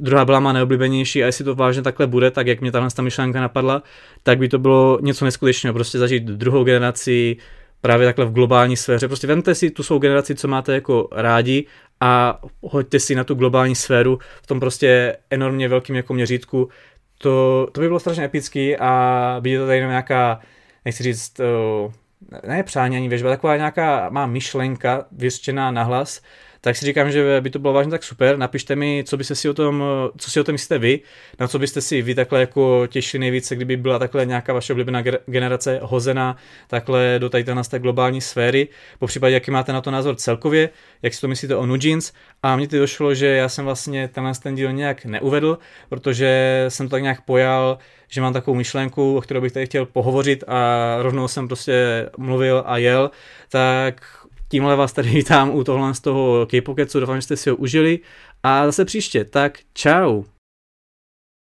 druhá 0.00 0.24
byla 0.24 0.40
má 0.40 0.52
neoblíbenější 0.52 1.22
a 1.22 1.26
jestli 1.26 1.44
to 1.44 1.54
vážně 1.54 1.82
takhle 1.82 2.06
bude, 2.06 2.30
tak 2.30 2.46
jak 2.46 2.60
mě 2.60 2.72
tahle 2.72 2.90
ta 2.90 3.02
myšlenka 3.02 3.40
napadla, 3.40 3.82
tak 4.22 4.38
by 4.38 4.48
to 4.48 4.58
bylo 4.58 4.98
něco 5.02 5.24
neskutečného, 5.24 5.74
prostě 5.74 5.98
zažít 5.98 6.24
druhou 6.24 6.64
generaci 6.64 7.36
právě 7.80 8.06
takhle 8.06 8.24
v 8.24 8.32
globální 8.32 8.76
sféře. 8.76 9.08
Prostě 9.08 9.26
vemte 9.26 9.54
si 9.54 9.70
tu 9.70 9.82
svou 9.82 9.98
generaci, 9.98 10.34
co 10.34 10.48
máte 10.48 10.74
jako 10.74 11.08
rádi 11.12 11.66
a 12.00 12.40
hoďte 12.60 13.00
si 13.00 13.14
na 13.14 13.24
tu 13.24 13.34
globální 13.34 13.74
sféru 13.74 14.18
v 14.42 14.46
tom 14.46 14.60
prostě 14.60 15.16
enormně 15.30 15.68
velkým 15.68 15.96
jako 15.96 16.14
měřítku. 16.14 16.68
To, 17.18 17.68
to 17.72 17.80
by 17.80 17.86
bylo 17.86 18.00
strašně 18.00 18.24
epický 18.24 18.76
a 18.76 19.36
by 19.40 19.58
to 19.58 19.66
tady 19.66 19.78
jenom 19.78 19.90
nějaká, 19.90 20.40
nechci 20.84 21.02
říct, 21.02 21.40
ne 22.46 22.62
přání 22.62 22.96
ani 22.96 23.08
věžba, 23.08 23.30
taková 23.30 23.56
nějaká 23.56 24.08
má 24.10 24.26
myšlenka 24.26 25.04
vyřčená 25.12 25.70
nahlas, 25.70 26.22
tak 26.60 26.76
si 26.76 26.86
říkám, 26.86 27.10
že 27.10 27.40
by 27.40 27.50
to 27.50 27.58
bylo 27.58 27.72
vážně 27.72 27.90
tak 27.90 28.04
super. 28.04 28.38
Napište 28.38 28.76
mi, 28.76 29.04
co 29.06 29.16
byste 29.16 29.34
si 29.34 29.48
o 29.48 29.54
tom, 29.54 29.84
co 30.18 30.30
si 30.30 30.40
o 30.40 30.44
tom 30.44 30.52
myslíte 30.52 30.78
vy, 30.78 31.00
na 31.38 31.48
co 31.48 31.58
byste 31.58 31.80
si 31.80 32.02
vy 32.02 32.14
takhle 32.14 32.40
jako 32.40 32.86
těšili 32.86 33.18
nejvíce, 33.18 33.56
kdyby 33.56 33.76
byla 33.76 33.98
takhle 33.98 34.26
nějaká 34.26 34.52
vaše 34.52 34.72
oblíbená 34.72 35.02
generace 35.26 35.80
hozená 35.82 36.36
takhle 36.68 37.14
do 37.18 37.28
tady 37.30 37.44
té 37.70 37.78
globální 37.78 38.20
sféry. 38.20 38.68
Po 38.98 39.06
případě, 39.06 39.34
jaký 39.34 39.50
máte 39.50 39.72
na 39.72 39.80
to 39.80 39.90
názor 39.90 40.16
celkově, 40.16 40.70
jak 41.02 41.14
si 41.14 41.20
to 41.20 41.28
myslíte 41.28 41.56
o 41.56 41.66
Nujins. 41.66 42.12
A 42.42 42.56
mně 42.56 42.68
to 42.68 42.78
došlo, 42.78 43.14
že 43.14 43.26
já 43.26 43.48
jsem 43.48 43.64
vlastně 43.64 44.08
tenhle 44.08 44.32
ten 44.42 44.54
díl 44.54 44.72
nějak 44.72 45.04
neuvedl, 45.04 45.58
protože 45.88 46.64
jsem 46.68 46.88
to 46.88 46.90
tak 46.90 47.02
nějak 47.02 47.20
pojal, 47.20 47.78
že 48.08 48.20
mám 48.20 48.32
takovou 48.32 48.56
myšlenku, 48.56 49.16
o 49.16 49.20
kterou 49.20 49.40
bych 49.40 49.52
tady 49.52 49.66
chtěl 49.66 49.86
pohovořit 49.86 50.44
a 50.46 50.96
rovnou 51.02 51.28
jsem 51.28 51.48
prostě 51.48 52.06
mluvil 52.18 52.62
a 52.66 52.76
jel, 52.76 53.10
tak 53.48 54.19
Tímhle 54.50 54.76
vás 54.76 54.92
tady 54.92 55.08
vítám 55.08 55.50
u 55.50 55.64
tohle 55.64 55.94
z 55.94 56.00
toho 56.00 56.46
K-Pocketsu, 56.46 57.00
doufám, 57.00 57.16
že 57.16 57.22
jste 57.22 57.36
si 57.36 57.50
ho 57.50 57.56
užili. 57.56 57.98
A 58.42 58.66
zase 58.66 58.84
příště, 58.84 59.24
tak 59.24 59.58
čau. 59.74 60.22